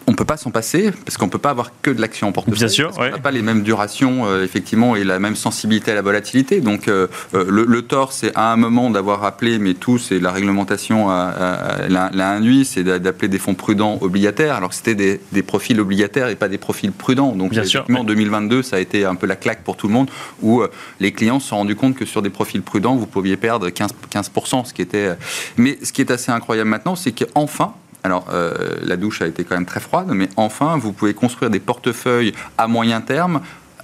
[0.07, 2.29] on ne peut pas s'en passer parce qu'on ne peut pas avoir que de l'action
[2.29, 2.59] en portefeuille.
[2.59, 2.93] Bien sûr.
[2.99, 6.61] On n'a pas les mêmes durations, effectivement, et la même sensibilité à la volatilité.
[6.61, 12.31] Donc, le, tort, c'est à un moment d'avoir appelé, mais tout, c'est la réglementation l'a
[12.31, 16.49] induit, c'est d'appeler des fonds prudents obligataires, alors que c'était des, profils obligataires et pas
[16.49, 17.33] des profils prudents.
[17.33, 19.95] Donc, Bien sûr, en 2022, ça a été un peu la claque pour tout le
[19.95, 20.11] monde,
[20.43, 20.69] où euh,
[21.01, 23.91] les clients se sont rendus compte que sur des profils prudents, vous pouviez perdre 15%,
[24.13, 25.09] 15% ce qui était...
[25.09, 25.15] Euh,
[25.57, 27.75] mais ce qui est assez incroyable maintenant, c'est qu'enfin,
[28.09, 31.51] alors, euh, la douche a été quand même très froide, mais enfin, vous pouvez construire
[31.51, 33.43] des portefeuilles à moyen terme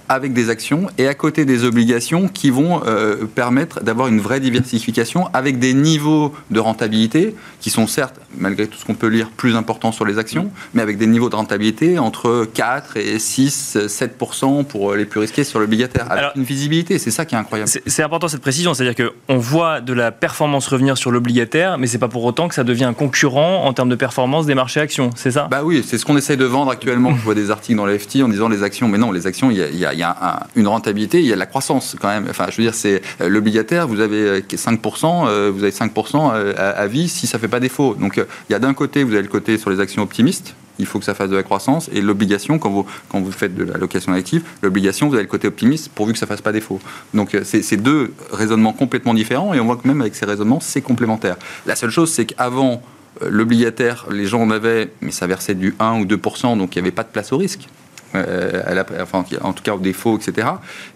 [0.09, 4.39] avec des actions et à côté des obligations qui vont euh, permettre d'avoir une vraie
[4.39, 9.29] diversification avec des niveaux de rentabilité qui sont certes, malgré tout ce qu'on peut lire,
[9.29, 13.77] plus importants sur les actions, mais avec des niveaux de rentabilité entre 4 et 6,
[13.87, 16.11] 7% pour les plus risqués sur l'obligataire.
[16.11, 17.69] Avec une visibilité, c'est ça qui est incroyable.
[17.85, 21.97] C'est important cette précision, c'est-à-dire qu'on voit de la performance revenir sur l'obligataire, mais c'est
[21.97, 25.09] pas pour autant que ça devient un concurrent en termes de performance des marchés actions,
[25.15, 25.47] c'est ça?
[25.49, 27.15] Bah oui, c'est ce qu'on essaye de vendre actuellement.
[27.15, 29.49] Je vois des articles dans la FT en disant les actions, mais non, les actions,
[29.51, 32.27] il y a y a une rentabilité, il y a de la croissance quand même.
[32.29, 36.55] Enfin, je veux dire, c'est euh, l'obligataire, vous avez 5%, euh, euh, vous avez 5%
[36.57, 37.95] à, vie si ça ne fait pas défaut.
[37.95, 40.85] Donc, il y a d'un côté, vous avez le côté sur les actions optimistes, il
[40.85, 41.89] faut que ça fasse de la croissance.
[41.93, 45.29] Et l'obligation, quand vous, quand vous faites de la location active, l'obligation, vous avez le
[45.29, 46.79] côté optimiste pourvu que ça fasse pas défaut.
[47.13, 50.81] Donc c'est deux raisonnements complètement différents et on voit que même avec ces raisonnements, c'est
[50.81, 51.37] complémentaire.
[51.65, 52.81] La seule chose, c'est qu'avant,
[53.21, 56.87] l'obligataire, les gens en avaient, mais ça versait du 1 ou 2%, donc il n'y
[56.87, 57.69] avait pas de place au risque.
[58.15, 60.47] Euh, enfin, en tout cas au défaut, etc.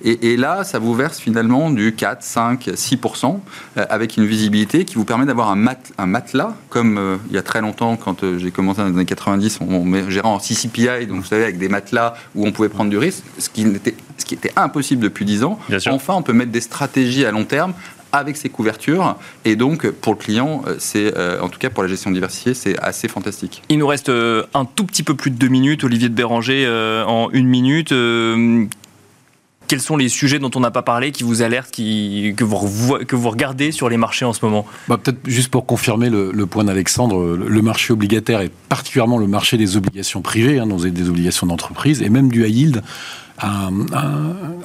[0.03, 3.39] Et, là, ça vous verse finalement du 4, 5, 6%,
[3.75, 5.65] avec une visibilité qui vous permet d'avoir un,
[5.97, 8.93] un, matelas, comme euh, il y a très longtemps, quand euh, j'ai commencé dans les
[8.93, 12.69] années 90, on, gérait en CCPI, donc vous savez, avec des matelas où on pouvait
[12.69, 15.59] prendre du risque, ce qui, était, ce qui était impossible depuis 10 ans.
[15.89, 17.73] Enfin, on peut mettre des stratégies à long terme
[18.11, 19.15] avec ces couvertures.
[19.45, 22.53] Et donc, pour le client, euh, c'est, euh, en tout cas pour la gestion diversifiée,
[22.53, 23.61] c'est assez fantastique.
[23.69, 25.83] Il nous reste euh, un tout petit peu plus de deux minutes.
[25.83, 26.67] Olivier de Béranger,
[27.07, 27.93] en une minute.
[29.67, 32.97] quels sont les sujets dont on n'a pas parlé qui vous alertent, qui, que, vous,
[32.97, 34.65] que vous regardez sur les marchés en ce moment?
[34.87, 39.57] Bah, Peut-être juste pour confirmer le, point d'Alexandre, le marché obligataire et particulièrement le marché
[39.57, 42.83] des obligations privées, hein, des obligations d'entreprise et même du high yield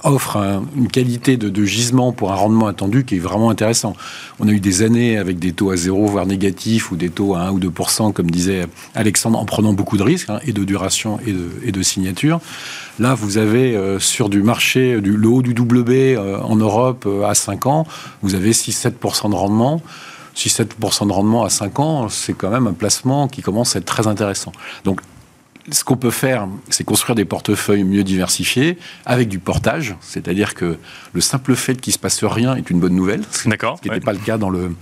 [0.03, 3.95] offre une qualité de, gisement pour un rendement attendu qui est vraiment intéressant.
[4.41, 7.35] On a eu des années avec des taux à zéro, voire négatifs, ou des taux
[7.35, 10.64] à 1 ou 2% comme disait Alexandre, en prenant beaucoup de risques, hein, et de
[10.64, 12.41] duration et de, signature.
[12.99, 17.05] Là, vous avez euh, sur du marché, du, le haut du WB euh, en Europe
[17.07, 17.87] euh, à 5 ans,
[18.22, 19.83] vous avez 6-7% de rendement.
[20.37, 23.85] 6-7% de rendement à 5 ans, c'est quand même un placement qui commence à être
[23.85, 24.53] très intéressant.
[24.85, 25.01] Donc
[25.71, 30.77] ce qu'on peut faire, c'est construire des portefeuilles mieux diversifiés avec du portage, c'est-à-dire que
[31.12, 34.12] le simple fait qu'il se passe rien est une bonne nouvelle, ce qui n'était pas
[34.12, 34.75] le cas dans le,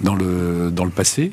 [0.00, 1.32] dans, le, dans le passé.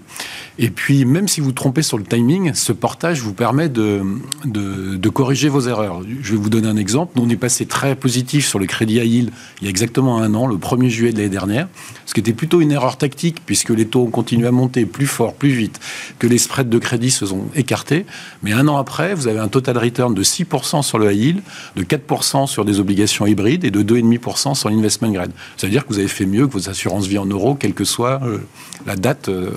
[0.58, 4.02] Et puis, même si vous trompez sur le timing, ce portage vous permet de,
[4.46, 6.02] de, corriger vos erreurs.
[6.22, 7.14] Je vais vous donner un exemple.
[7.16, 9.32] Nous, on est passé très positif sur le crédit à yield
[9.62, 11.68] il y a exactement un an, le 1er juillet de l'année dernière,
[12.10, 15.06] ce qui était plutôt une erreur tactique, puisque les taux ont continué à monter plus
[15.06, 15.80] fort, plus vite,
[16.18, 18.08] que les spreads de crédit se sont écartés.
[18.42, 21.42] Mais un an après, vous avez un total return de 6% sur le high yield,
[21.76, 25.30] de 4% sur des obligations hybrides et de 2,5% sur l'investment grade.
[25.56, 27.76] Ça veut dire que vous avez fait mieux que vos assurances vie en euros, quelle
[27.76, 28.40] que soit euh,
[28.88, 29.52] la date euh,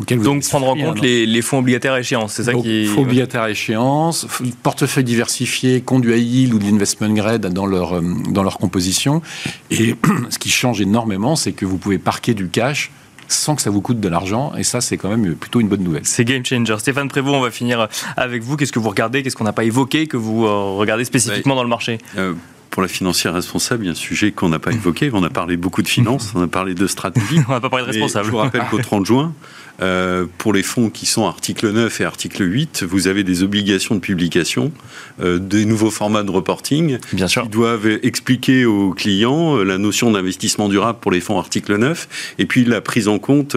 [0.00, 2.86] auquel vous Donc prendre en compte les, fonds obligataires à échéance, c'est ça qui.
[2.86, 4.24] Fonds obligataires à échéance,
[4.62, 9.20] portefeuille diversifié, conduit high yield ou de l'investment grade dans leur, euh, dans leur composition.
[9.72, 9.96] Et
[10.30, 12.90] ce qui change énormément, c'est que vous pouvez parquer du cash
[13.28, 14.52] sans que ça vous coûte de l'argent.
[14.56, 16.04] Et ça, c'est quand même plutôt une bonne nouvelle.
[16.04, 16.78] C'est game changer.
[16.78, 18.56] Stéphane Prévost, on va finir avec vous.
[18.56, 19.22] Qu'est-ce que vous regardez?
[19.22, 21.98] Qu'est-ce qu'on n'a pas évoqué que vous euh, regardez spécifiquement dans le marché?
[22.16, 22.34] Euh,
[22.70, 25.10] pour la financière responsable, il y a un sujet qu'on n'a pas évoqué.
[25.12, 27.40] On a parlé beaucoup de finances, on a parlé de stratégie.
[27.48, 28.26] on n'a pas parlé de responsable.
[28.26, 29.34] Je vous rappelle qu'au 30 juin,
[29.80, 33.94] euh, pour les fonds qui sont article 9 et article 8, vous avez des obligations
[33.94, 34.72] de publication,
[35.20, 37.44] euh, des nouveaux formats de reporting Bien sûr.
[37.44, 42.34] qui doivent expliquer aux clients euh, la notion d'investissement durable pour les fonds article 9
[42.38, 43.56] et puis la prise en compte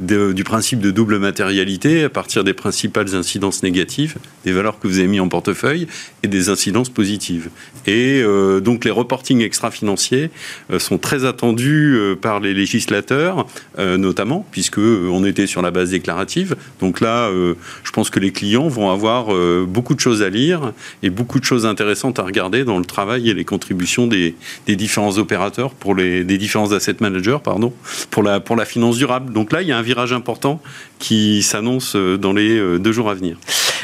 [0.00, 4.88] de- du principe de double matérialité à partir des principales incidences négatives, des valeurs que
[4.88, 5.86] vous avez mis en portefeuille
[6.24, 7.50] et des incidences positives.
[7.86, 10.30] Et euh, donc les reportings extra-financiers
[10.78, 13.46] sont très attendus par les législateurs,
[13.78, 16.56] notamment, puisque on était sur la base déclarative.
[16.80, 20.30] Donc là, euh, je pense que les clients vont avoir euh, beaucoup de choses à
[20.30, 20.72] lire
[21.02, 24.34] et beaucoup de choses intéressantes à regarder dans le travail et les contributions des,
[24.66, 27.72] des différents opérateurs pour les des différents asset managers, pardon,
[28.10, 29.32] pour la pour la finance durable.
[29.32, 30.60] Donc là, il y a un virage important
[30.98, 33.36] qui s'annonce euh, dans les deux jours à venir.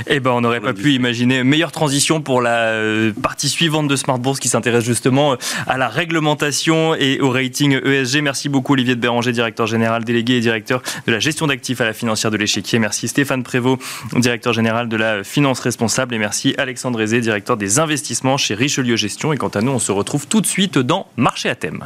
[0.07, 3.97] Eh ben, on n'aurait pas pu imaginer meilleure transition pour la euh, partie suivante de
[3.97, 5.37] Smart Bourse qui s'intéresse justement euh,
[5.67, 8.23] à la réglementation et au rating ESG.
[8.23, 11.85] Merci beaucoup Olivier de Béranger, directeur général délégué et directeur de la gestion d'actifs à
[11.85, 12.79] la financière de l'échiquier.
[12.79, 13.81] Merci Stéphane Prévost,
[14.17, 16.15] directeur général de la finance responsable.
[16.15, 19.33] Et merci Alexandre Aizé, directeur des investissements chez Richelieu Gestion.
[19.33, 21.85] Et quant à nous, on se retrouve tout de suite dans Marché à thème.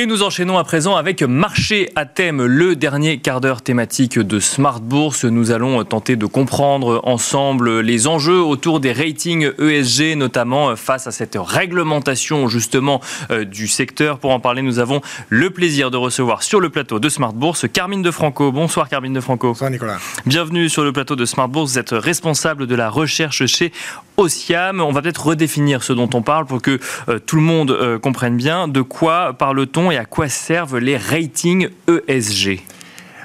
[0.00, 4.38] Et nous enchaînons à présent avec Marché à thème, le dernier quart d'heure thématique de
[4.38, 5.24] Smart Bourse.
[5.24, 11.10] Nous allons tenter de comprendre ensemble les enjeux autour des ratings ESG, notamment face à
[11.10, 13.00] cette réglementation justement
[13.32, 14.20] euh, du secteur.
[14.20, 17.66] Pour en parler, nous avons le plaisir de recevoir sur le plateau de Smart Bourse
[17.66, 18.52] Carmine De Franco.
[18.52, 19.48] Bonsoir Carmine De Franco.
[19.48, 19.98] Bonsoir Nicolas.
[20.26, 21.72] Bienvenue sur le plateau de Smart Bourse.
[21.72, 23.72] Vous êtes responsable de la recherche chez
[24.16, 24.80] Osiam.
[24.80, 26.78] On va peut-être redéfinir ce dont on parle pour que
[27.08, 30.96] euh, tout le monde euh, comprenne bien de quoi parle-t-on et à quoi servent les
[30.96, 32.60] ratings ESG.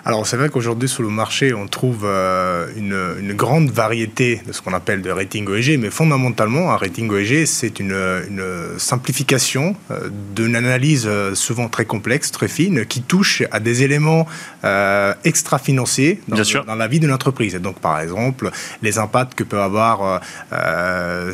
[0.05, 4.51] Alors c'est vrai qu'aujourd'hui sur le marché on trouve euh, une, une grande variété de
[4.51, 8.43] ce qu'on appelle de rating ESG, mais fondamentalement un rating ESG c'est une, une
[8.79, 14.27] simplification euh, d'une analyse euh, souvent très complexe, très fine, qui touche à des éléments
[14.65, 17.55] euh, extra-financiers dans, la vie de l'entreprise.
[17.55, 18.51] Et donc par exemple
[18.81, 20.19] les impacts que peuvent avoir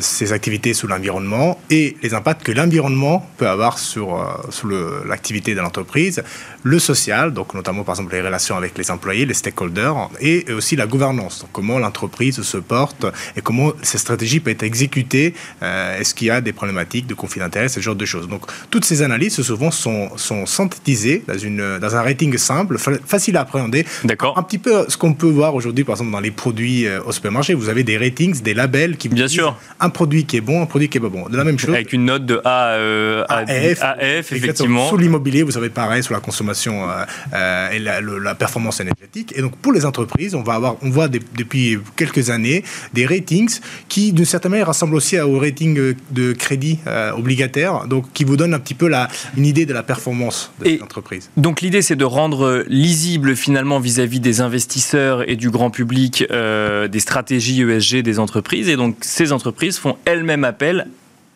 [0.00, 4.08] ces activités sur l'environnement et les impacts que l'environnement peut avoir sur,
[4.50, 4.68] sur
[5.06, 6.22] l'activité de l'entreprise,
[6.62, 10.76] le social, donc notamment par exemple les relations avec les employés, les stakeholders, et aussi
[10.76, 13.04] la gouvernance, donc comment l'entreprise se porte
[13.36, 17.14] et comment ces stratégies peuvent être exécutées, euh, est-ce qu'il y a des problématiques de
[17.14, 18.28] conflit d'intérêt, ce genre de choses.
[18.28, 22.92] Donc toutes ces analyses souvent sont, sont synthétisées dans, une, dans un rating simple, fa-
[23.06, 26.20] facile à appréhender, D'accord un petit peu ce qu'on peut voir aujourd'hui, par exemple, dans
[26.20, 29.34] les produits euh, au supermarché, vous avez des ratings, des labels qui vous Bien disent
[29.34, 29.56] sûr.
[29.80, 31.28] un produit qui est bon, un produit qui est pas bon.
[31.28, 31.74] De la même chose.
[31.74, 33.48] Avec une note de A, euh, à AF,
[33.82, 34.36] AF, Exactement.
[34.36, 34.88] effectivement.
[34.88, 37.04] Sur l'immobilier, vous avez pareil sur la consommation euh,
[37.34, 38.49] euh, et la, le- la performance
[38.80, 39.32] énergétique.
[39.36, 43.06] Et donc pour les entreprises, on va avoir, on voit des- depuis quelques années des
[43.06, 48.12] ratings qui, d'une certaine manière, ressemblent aussi au rating euh, de crédit euh, obligataire, donc
[48.12, 51.30] qui vous donne un petit peu la, une idée de la performance de l'entreprise.
[51.36, 56.88] Donc l'idée c'est de rendre lisible finalement vis-à-vis des investisseurs et du grand public euh,
[56.88, 60.86] des stratégies ESG des entreprises et donc ces entreprises font elles-mêmes appel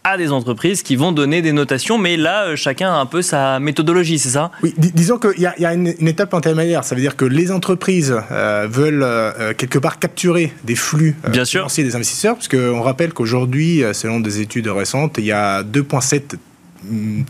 [0.06, 3.22] à des entreprises qui vont donner des notations mais là euh, chacun a un peu
[3.22, 4.50] sa méthodologie c'est ça?
[4.62, 6.84] Oui, dis- disons qu'il y a, y a une, une étape intermédiaire.
[6.84, 11.30] Ça veut dire que les entreprises euh, veulent euh, quelque part capturer des flux euh,
[11.30, 11.60] Bien sûr.
[11.62, 16.20] financiers des investisseurs, parce qu'on rappelle qu'aujourd'hui, selon des études récentes, il y a 2,7
[16.34, 16.38] mm,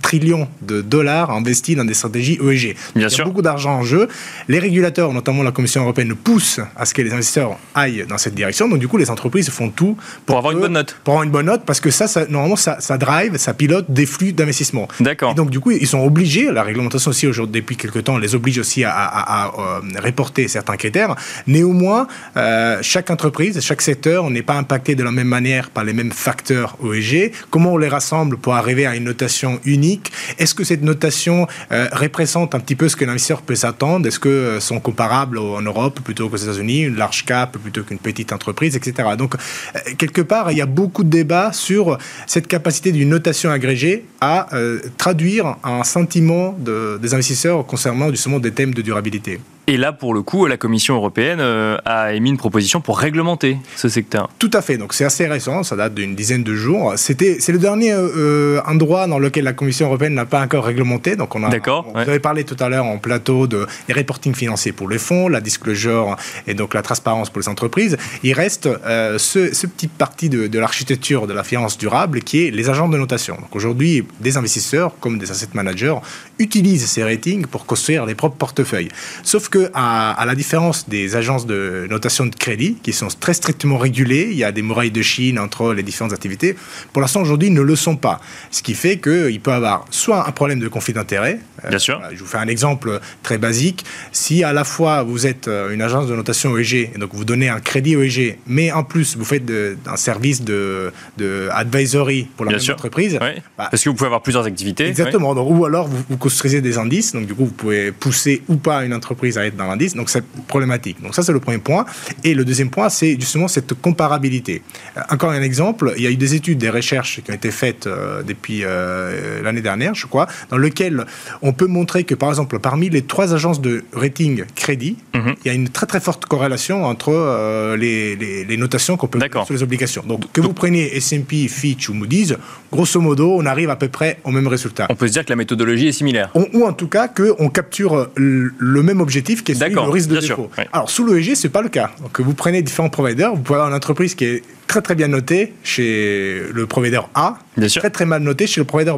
[0.03, 2.75] trillions de dollars investis dans des stratégies ESG.
[2.75, 3.25] Bien il y sûr.
[3.25, 4.09] a beaucoup d'argent en jeu.
[4.49, 8.35] Les régulateurs, notamment la Commission européenne, poussent à ce que les investisseurs aillent dans cette
[8.35, 8.69] direction.
[8.69, 9.97] Donc du coup, les entreprises font tout
[10.27, 10.97] Pour avoir une bonne note.
[11.05, 13.87] Pour avoir une bonne note, parce que ça, ça normalement, ça, ça drive, ça pilote
[13.89, 14.89] des flux d'investissement.
[15.01, 15.33] D'accord.
[15.33, 18.35] Et donc, du coup, ils sont obligés, la réglementation aussi, aujourd'hui, depuis quelques temps, les
[18.35, 21.15] oblige aussi à, à- à, euh, reporter certains critères.
[21.47, 25.93] Néanmoins, euh, chaque entreprise, chaque secteur n'est pas impacté de la même manière par les
[25.93, 27.33] mêmes facteurs OEG.
[27.51, 31.89] Comment on les rassemble pour arriver à une notation unique Est-ce que cette notation euh,
[31.93, 34.07] représente un petit peu ce que l'investisseur peut s'attendre?
[34.07, 37.99] Est-ce que euh, sont comparables en Europe plutôt qu'aux États-Unis, une large cap plutôt qu'une
[37.99, 39.11] petite entreprise, etc.
[39.19, 43.51] Donc, euh, quelque part, il y a beaucoup de débats sur cette capacité d'une notation
[43.51, 49.41] agrégée à euh, traduire un sentiment de- des investisseurs concernant justement des thèmes de durabilité.
[49.67, 53.89] Et là pour le coup la Commission européenne a émis une proposition pour réglementer ce
[53.89, 54.29] secteur.
[54.39, 54.77] Tout à fait.
[54.77, 56.93] Donc c'est assez récent, ça date d'une dizaine de jours.
[56.97, 61.17] C'était, c'est le dernier euh, endroit dans lequel la Commission européenne n'a pas encore réglementé.
[61.17, 61.91] Donc on a, D'accord.
[61.93, 65.29] Vous avez parlé tout à l'heure en plateau de des reporting financiers pour les fonds,
[65.29, 66.17] la disclosure
[66.47, 67.97] et donc la transparence pour les entreprises.
[68.23, 72.47] Il reste euh, ce, ce petit parti de, de l'architecture de la finance durable qui
[72.47, 73.37] est les agents de notation.
[73.37, 75.95] Donc aujourd'hui, des investisseurs comme des asset managers
[76.39, 78.89] utilisent ces ratings pour construire les propres portefeuilles.
[79.23, 83.35] Sauf que, à, à, la différence des agences de notation de crédit, qui sont très
[83.35, 86.57] strictement régulées, il y a des murailles de Chine entre les différentes activités,
[86.93, 88.21] pour l'instant aujourd'hui ne le sont pas.
[88.51, 91.39] Ce qui fait qu'il peut avoir soit un problème de conflit d'intérêt.
[91.69, 92.01] Bien sûr.
[92.13, 93.85] je vous fais un exemple très basique.
[94.13, 97.49] Si à la fois vous êtes une agence de notation OEG, et donc vous donnez
[97.49, 99.51] un crédit OEG, mais en plus vous faites
[99.87, 103.19] un service de, de advisory pour la même entreprise.
[103.19, 104.87] Bah, Parce que vous pouvez avoir plusieurs activités.
[104.87, 105.33] Exactement.
[105.33, 108.85] ou alors vous, vous, construisez des indices, donc du coup vous pouvez pousser ou pas
[108.85, 111.03] une entreprise à être dans l'indice, donc c'est problématique.
[111.03, 111.87] Donc ça c'est le premier point.
[112.23, 114.63] Et le deuxième point, c'est justement cette comparabilité.
[114.97, 117.51] Euh, encore un exemple, il y a eu des études, des recherches qui ont été
[117.51, 121.05] faites euh, depuis euh, l'année dernière, je crois, dans lesquelles
[121.43, 125.35] on peut montrer que par exemple parmi les trois agences de rating crédit, mhm.
[125.45, 129.45] il y a une très très forte corrélation entre les, les, notations qu'on peut mettre
[129.45, 130.03] sur les obligations.
[130.07, 132.35] Donc que vous preniez S&P, Fitch ou Moody's,
[132.73, 134.87] grosso modo, on arrive à peu près au même résultat.
[134.91, 136.31] On peut se dire que la méthodologie est similaire.
[136.53, 140.21] ou en tout cas qu'on capture le même objectif qui est celui le risque de
[140.21, 140.51] défaut.
[140.73, 141.91] Alors sous l'EG, c'est pas le cas.
[142.01, 145.09] Donc vous prenez différents providers, vous pouvez avoir une entreprise qui est très très bien
[145.09, 147.39] notée chez le provider A,
[147.77, 148.94] très très mal notée chez le provider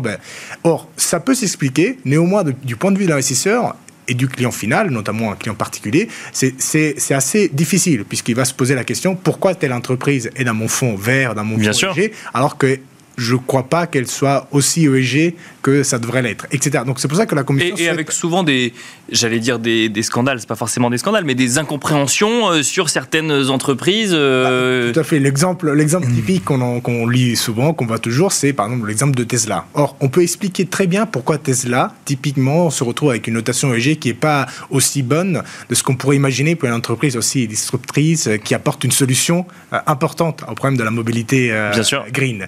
[0.64, 3.74] Or, ça peut s'expliquer, néanmoins du point de vue de l'investisseur,
[4.08, 8.74] et du client final, notamment un client particulier, c'est assez difficile, puisqu'il va se poser
[8.74, 12.56] la question pourquoi telle entreprise est dans mon fonds vert, dans mon fonds EG, alors
[12.56, 12.78] que
[13.16, 15.34] je ne crois pas qu'elle soit aussi ESG
[15.66, 16.84] que ça devrait l'être, etc.
[16.86, 17.74] Donc c'est pour ça que la commission...
[17.76, 18.72] Et, avec souvent des,
[19.10, 22.88] j'allais dire des, des scandales, c'est pas forcément des scandales, mais des incompréhensions euh, sur
[22.88, 24.12] certaines entreprises.
[24.14, 25.18] Euh, ah, tout à fait.
[25.18, 29.66] L'exemple, l'exemple typique qu'on, lit souvent, qu'on voit toujours, c'est par exemple l'exemple de Tesla.
[29.74, 33.98] Or, on peut expliquer très bien pourquoi Tesla, typiquement, se retrouve avec une notation ESG
[33.98, 38.28] qui n'est pas aussi bonne de ce qu'on pourrait imaginer pour une entreprise aussi disruptrice
[38.44, 42.04] qui apporte une solution euh, importante au problème de la mobilité Bien sûr.
[42.12, 42.46] green.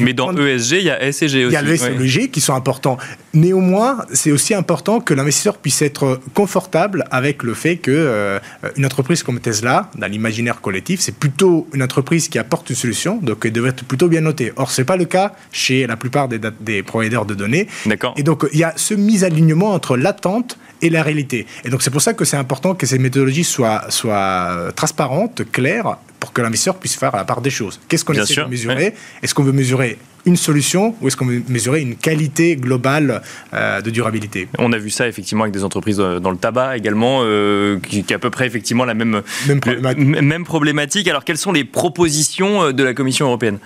[0.00, 1.52] Mais dans ESG, il y a S et G aussi.
[1.52, 1.95] Il y a le
[2.30, 2.96] qui sont importants.
[3.34, 8.38] Néanmoins, c'est aussi important que l'investisseur puisse être confortable avec le fait que euh,
[8.76, 13.18] une entreprise comme Tesla, dans l'imaginaire collectif, c'est plutôt une entreprise qui apporte une solution,
[13.22, 14.52] donc elle devrait être plutôt bien notée.
[14.56, 17.68] Or, c'est pas le cas chez la plupart des, des providers de données.
[17.84, 18.14] D'accord.
[18.16, 21.46] Et donc, il y a ce mis-alignement entre l'attente et la réalité.
[21.64, 25.96] Et donc, c'est pour ça que c'est important que ces méthodologies soient, soient transparentes, claires,
[26.26, 27.78] pour que l'investisseur puisse faire la part des choses.
[27.86, 31.40] Qu'est-ce qu'on essaie de mesurer Est-ce qu'on veut mesurer une solution ou est-ce qu'on veut
[31.48, 33.22] mesurer une qualité globale
[33.54, 34.48] euh, de durabilité?
[34.58, 38.02] On a vu ça effectivement avec des entreprises euh, dans le tabac également, euh, qui,
[38.02, 40.04] qui, à peu près effectivement la même, même problématique.
[40.04, 41.06] même problématique.
[41.06, 43.60] Alors quelles sont les propositions de la Commission européenne?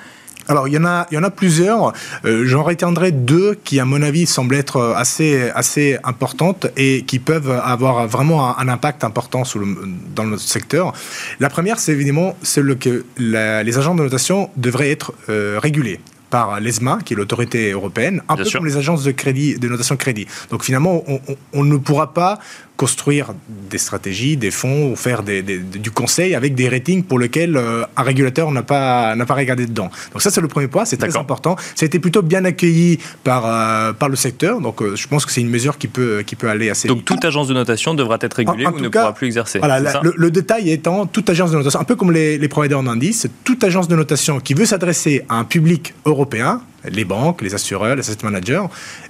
[0.49, 1.93] Alors, il y en a, il y en a plusieurs.
[2.25, 7.19] Euh, J'en retiendrai deux qui, à mon avis, semblent être assez, assez importantes et qui
[7.19, 9.67] peuvent avoir vraiment un, impact important le,
[10.15, 10.93] dans notre secteur.
[11.39, 16.61] La première, c'est évidemment celle que les agents de notation devraient être euh, régulés par
[16.61, 20.01] l'ESMA, qui est l'autorité européenne, un peu comme les agences de crédit, de notation de
[20.01, 20.29] crédit.
[20.51, 21.21] Donc finalement, on,
[21.53, 22.39] on ne pourra pas
[22.81, 23.35] construire
[23.71, 28.03] des stratégies, des fonds, ou faire du conseil avec des ratings pour lesquels euh, un
[28.03, 29.91] régulateur n'a pas, n'a pas regardé dedans.
[30.15, 31.57] Donc ça, c'est le premier point, c'est très important.
[31.75, 35.27] Ça a été plutôt bien accueilli par, euh, par le secteur, donc euh, je pense
[35.27, 37.93] que c'est une mesure qui peut, qui peut aller assez Donc toute agence de notation
[37.93, 41.59] devra être régulée ou ne pourra plus exercer Voilà, le, détail étant, toute agence de
[41.59, 45.27] notation, un peu comme les, les providers d'indices, toute agence de notation qui veut s'adresser
[45.29, 48.63] à un public européen, les banques, les assureurs, les asset managers,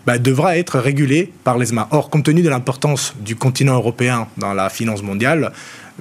[0.07, 1.89] bah, devra être régulé par l'ESMA.
[1.91, 5.53] Or, compte tenu de l'importance du continent européen dans la finance mondiale,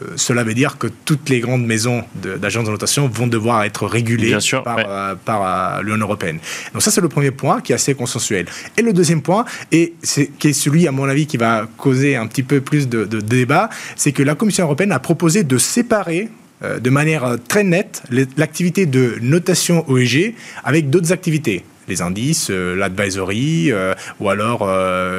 [0.02, 3.86] euh, cela veut dire que toutes les grandes maisons d'agences de, notation vont devoir être
[3.86, 6.40] régulées par, euh, euh, l'Union européenne.
[6.74, 8.46] Donc ça, c'est le premier point qui est assez consensuel.
[8.78, 9.94] Et le deuxième point, et
[10.40, 13.20] qui est celui, à mon avis, qui va causer un petit peu plus de, de
[13.20, 16.30] débat, c'est que la Commission européenne a proposé de séparer
[16.62, 18.04] euh, de manière euh, très nette
[18.36, 23.72] l'activité de notation OEG avec d'autres activités les indices, euh, l'advisory
[24.20, 24.70] ou alors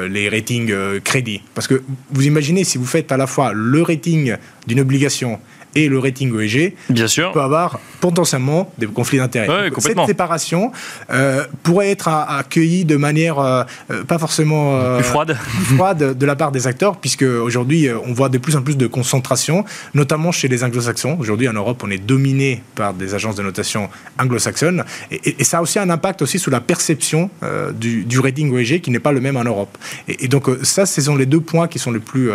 [0.07, 1.41] les ratings crédits.
[1.53, 1.81] Parce que
[2.11, 4.35] vous imaginez, si vous faites à la fois le rating
[4.67, 5.39] d'une obligation
[5.75, 7.31] et le rating ESG, Bien sûr.
[7.31, 9.69] peut avoir potentiellement des conflits d'intérêts.
[9.77, 10.71] Cette séparation
[11.11, 15.37] euh, pourrait être accueillie de manière euh, euh, pas forcément plus froide.
[15.75, 18.87] froide de la part des acteurs, puisque aujourd'hui on voit de plus en plus de
[18.87, 19.63] concentration,
[19.93, 21.17] notamment chez les anglo-saxons.
[21.19, 25.61] Aujourd'hui en Europe, on est dominé par des agences de notation anglo-saxonnes, et, ça a
[25.61, 27.29] aussi un impact aussi sur la perception
[27.73, 29.77] du, du, rating ESG qui n'est pas le même en Europe.
[30.07, 32.31] Et, donc ça, ce sont les deux points qui sont les plus,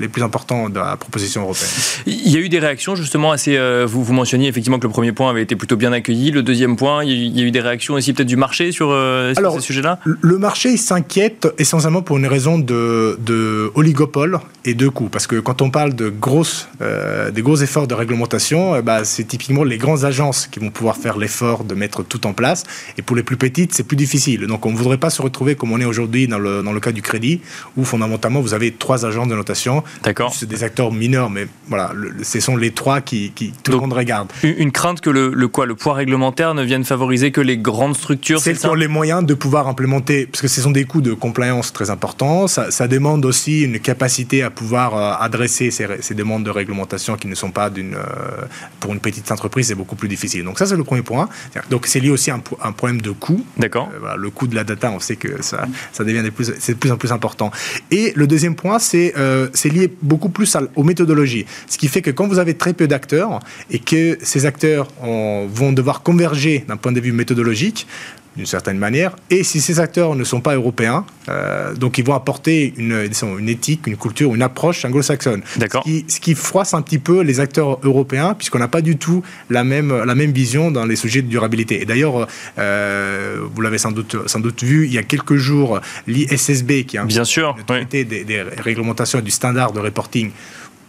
[0.00, 1.70] les plus importants de la proposition européenne.
[2.06, 3.56] Il y a eu des réactions réactions justement assez.
[3.58, 6.30] Euh, vous, vous mentionniez effectivement que le premier point avait été plutôt bien accueilli.
[6.30, 9.34] Le deuxième point, il y a eu des réactions aussi peut-être du marché sur, euh,
[9.34, 9.98] sur ces sujets-là?
[10.04, 15.10] Le marché s'inquiète essentiellement pour une raison de, de, oligopole et de coûts.
[15.10, 19.24] Parce que quand on parle de grosses, euh, des gros efforts de réglementation, bah, c'est
[19.24, 22.64] typiquement les grandes agences qui vont pouvoir faire l'effort de mettre tout en place.
[22.96, 24.46] Et pour les plus petites, c'est plus difficile.
[24.46, 26.80] Donc on ne voudrait pas se retrouver comme on est aujourd'hui dans le, dans le
[26.80, 27.42] cas du crédit,
[27.76, 29.84] où fondamentalement vous avez trois agences de notation.
[30.02, 30.32] D'accord.
[30.34, 33.92] C'est des acteurs mineurs, mais voilà, ce sont les trois qui, qui tout le monde
[33.92, 34.28] regarde.
[34.42, 37.96] Une crainte que le, le, quoi, le poids réglementaire ne vienne favoriser que les grandes
[37.96, 41.00] structures C'est qui ont les moyens de pouvoir implémenter, parce que ce sont des coûts
[41.00, 42.46] de compliance très importants.
[42.46, 47.16] Ça, ça demande aussi une capacité à pouvoir euh, adresser ces, ces, demandes de réglementation
[47.16, 47.94] qui ne sont pas d'une.
[47.94, 48.46] Euh,
[48.80, 50.44] pour une petite entreprise, c'est beaucoup plus difficile.
[50.44, 51.28] Donc, ça, c'est le premier point.
[51.70, 53.44] Donc, c'est lié aussi à un, un, problème de coût.
[53.56, 53.90] D'accord.
[53.94, 56.48] Euh, voilà, le coût de la data, on sait que ça, ça devient de plus,
[56.48, 57.50] de plus en plus important.
[57.90, 61.46] Et le deuxième point, c'est euh, lié beaucoup plus à, aux méthodologies.
[61.68, 63.40] Ce qui fait que quand vous avez très peu d'acteurs
[63.70, 67.86] et que ces acteurs vont devoir converger d'un point de vue méthodologique,
[68.36, 69.16] d'une certaine manière.
[69.30, 73.08] Et si ces acteurs ne sont pas européens, euh, donc ils vont apporter une,
[73.38, 75.42] une éthique, une culture, une approche anglo-saxonne.
[75.56, 75.82] D'accord.
[75.84, 78.96] Ce qui, ce qui, froisse un petit peu les acteurs européens, puisqu'on n'a pas du
[78.96, 81.82] tout la même, la même vision dans les sujets de durabilité.
[81.82, 85.80] Et d'ailleurs, euh, vous l'avez sans doute, sans doute vu, il y a quelques jours,
[86.06, 87.56] l'ISSB, qui un Bien sûr,
[87.90, 90.30] des, des réglementations et du standard de reporting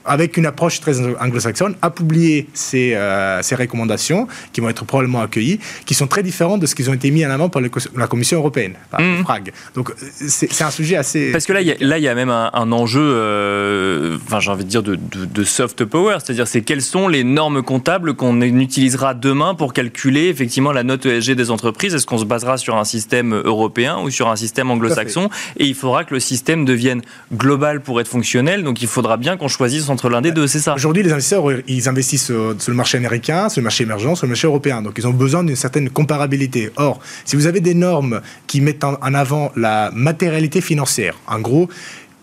[0.06, 5.22] avec une approche très anglo-saxonne, a publié ces, euh, ces, recommandations qui vont être probablement
[5.22, 8.08] accueillies, qui sont très différentes de ce qui ont été mis en avant par la
[8.08, 9.24] Commission européenne, par mmh.
[9.24, 9.54] FRAG.
[9.76, 9.94] Donc
[10.28, 11.32] c'est un sujet assez...
[11.32, 14.64] Parce que là, il y, y, a même un, un enjeu, euh, enfin j'ai envie
[14.64, 18.42] de dire, de, de, de soft power, c'est-à-dire c'est quelles sont les normes comptables qu'on
[18.42, 21.94] utilisera demain pour calculer effectivement la note ESG des entreprises?
[21.94, 25.30] Est-ce qu'on se basera sur un système européen ou sur un système anglo-saxon?
[25.58, 27.02] Et il faudra que le système devienne
[27.34, 30.60] global pour être fonctionnel, donc il faudra bien qu'on choisisse entre l'un des deux, c'est
[30.60, 34.26] ça Aujourd'hui, les investisseurs, ils investissent sur, le marché américain, sur le marché émergent, sur
[34.26, 34.82] le marché européen.
[34.82, 36.72] Donc, ils ont besoin d'une certaine comparabilité.
[36.78, 41.70] Or, si vous avez des normes qui mettent en avant la matérialité financière, en gros,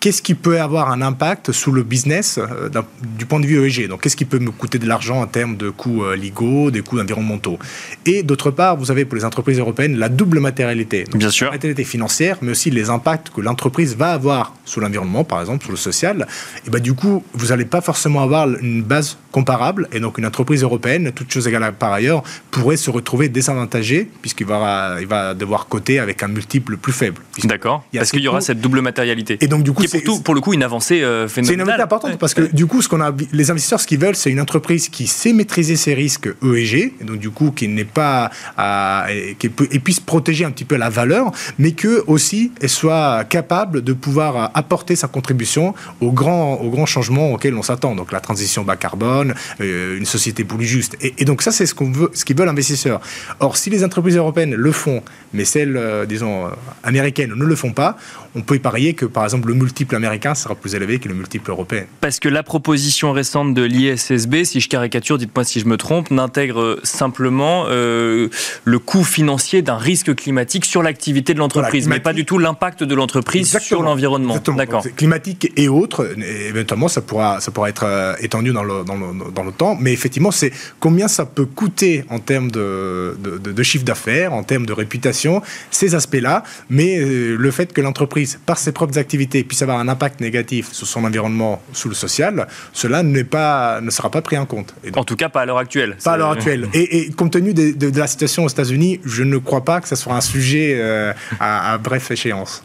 [0.01, 2.68] qu'est-ce qui peut avoir un impact sur le business euh,
[3.16, 5.57] du point de vue ESG Donc, qu'est-ce qui peut me coûter de l'argent en termes
[5.57, 7.59] de coûts euh, légaux, des coûts environnementaux?
[8.07, 11.05] Et d'autre part, vous avez pour les entreprises européennes la double matérialité.
[11.14, 11.46] Bien sûr.
[11.46, 15.64] La matérialité financière, mais aussi les impacts que l'entreprise va avoir sur l'environnement, par exemple,
[15.64, 16.26] sur le social.
[16.66, 19.88] Et ben, du coup, vous n'allez pas forcément avoir une base comparable.
[19.92, 24.46] Et donc, une entreprise européenne, toute chose égale par ailleurs, pourrait se retrouver désavantagée puisqu'il
[24.46, 27.22] va, il va devoir coter avec un multiple plus faible.
[27.44, 27.84] D'accord.
[27.92, 29.38] Parce qu'il y aura cette double matérialité.
[29.40, 31.47] Et donc, du coup, pour, tout, pour le coup une avancée euh, phénoménale.
[31.47, 33.99] C'est une avancée importante parce que du coup, ce qu'on a, les investisseurs, ce qu'ils
[33.99, 37.68] veulent, c'est une entreprise qui sait maîtriser ses risques ESG, et donc du coup qui
[37.68, 39.07] n'est pas, à,
[39.39, 43.24] qui peut, et puisse protéger un petit peu la valeur, mais que aussi elle soit
[43.24, 47.95] capable de pouvoir apporter sa contribution aux grands, aux grands changements auxquels on s'attend.
[47.95, 50.97] Donc la transition bas carbone, euh, une société plus juste.
[51.01, 53.01] Et, et donc ça, c'est ce qu'on veut, ce qu'ils veulent l'investisseur.
[53.41, 56.51] Or, si les entreprises européennes le font, mais celles, euh, disons,
[56.82, 57.97] américaines ne le font pas,
[58.34, 61.14] on peut y parier que par exemple le multiple américain sera plus élevé que le
[61.14, 61.84] multiple européen.
[62.00, 66.10] Parce que la proposition récente de l'ISSB, si je caricature, dites-moi si je me trompe,
[66.10, 68.28] n'intègre simplement euh,
[68.64, 72.38] le coût financier d'un risque climatique sur l'activité de l'entreprise, voilà, mais pas du tout
[72.38, 74.36] l'impact de l'entreprise sur l'environnement.
[74.56, 74.84] D'accord.
[74.96, 79.30] Climatique et autres, éventuellement ça pourra, ça pourra être euh, étendu dans le, dans, le,
[79.32, 80.50] dans le temps, mais effectivement c'est
[80.80, 84.72] combien ça peut coûter en termes de, de, de, de chiffre d'affaires, en termes de
[84.72, 89.67] réputation, ces aspects-là, mais euh, le fait que l'entreprise, par ses propres activités, puisse avoir
[89.76, 94.38] un impact négatif sur son environnement, sur le social, cela pas, ne sera pas pris
[94.38, 94.74] en compte.
[94.84, 95.96] Donc, en tout cas, pas à l'heure actuelle.
[96.02, 96.68] Pas à l'heure actuelle.
[96.72, 99.80] Et, et, compte tenu de, de, de, la situation aux États-Unis, je ne crois pas
[99.80, 102.62] que ce soit un sujet euh, à, à bref échéance.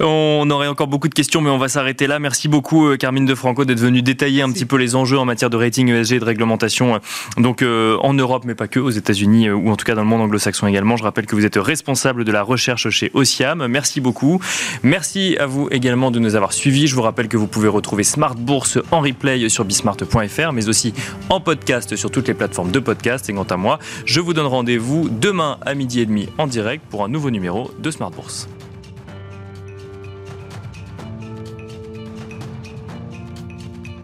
[0.00, 2.18] On aurait encore beaucoup de questions, mais on va s'arrêter là.
[2.20, 5.24] Merci beaucoup, euh, Carmine De Franco, d'être venue détailler un petit peu les enjeux en
[5.24, 6.98] matière de rating ESG et de réglementation, euh,
[7.36, 10.06] donc euh, en Europe, mais pas que, aux États-Unis ou en tout cas dans le
[10.06, 10.96] monde anglo-saxon également.
[10.96, 13.66] Je rappelle que vous êtes responsable de la recherche chez Ociam.
[13.66, 14.40] Merci beaucoup.
[14.84, 16.86] Merci à vous également de nous avoir suivis.
[16.86, 20.92] Je vous rappelle que vous pouvez retrouver Smart Bourse en replay sur bismart.fr, mais aussi
[21.28, 23.28] en podcast sur toutes les plateformes de podcast.
[23.28, 26.84] Et quant à moi, je vous donne rendez-vous demain à midi et demi en direct
[26.90, 28.48] pour un nouveau numéro de Smart Bourse.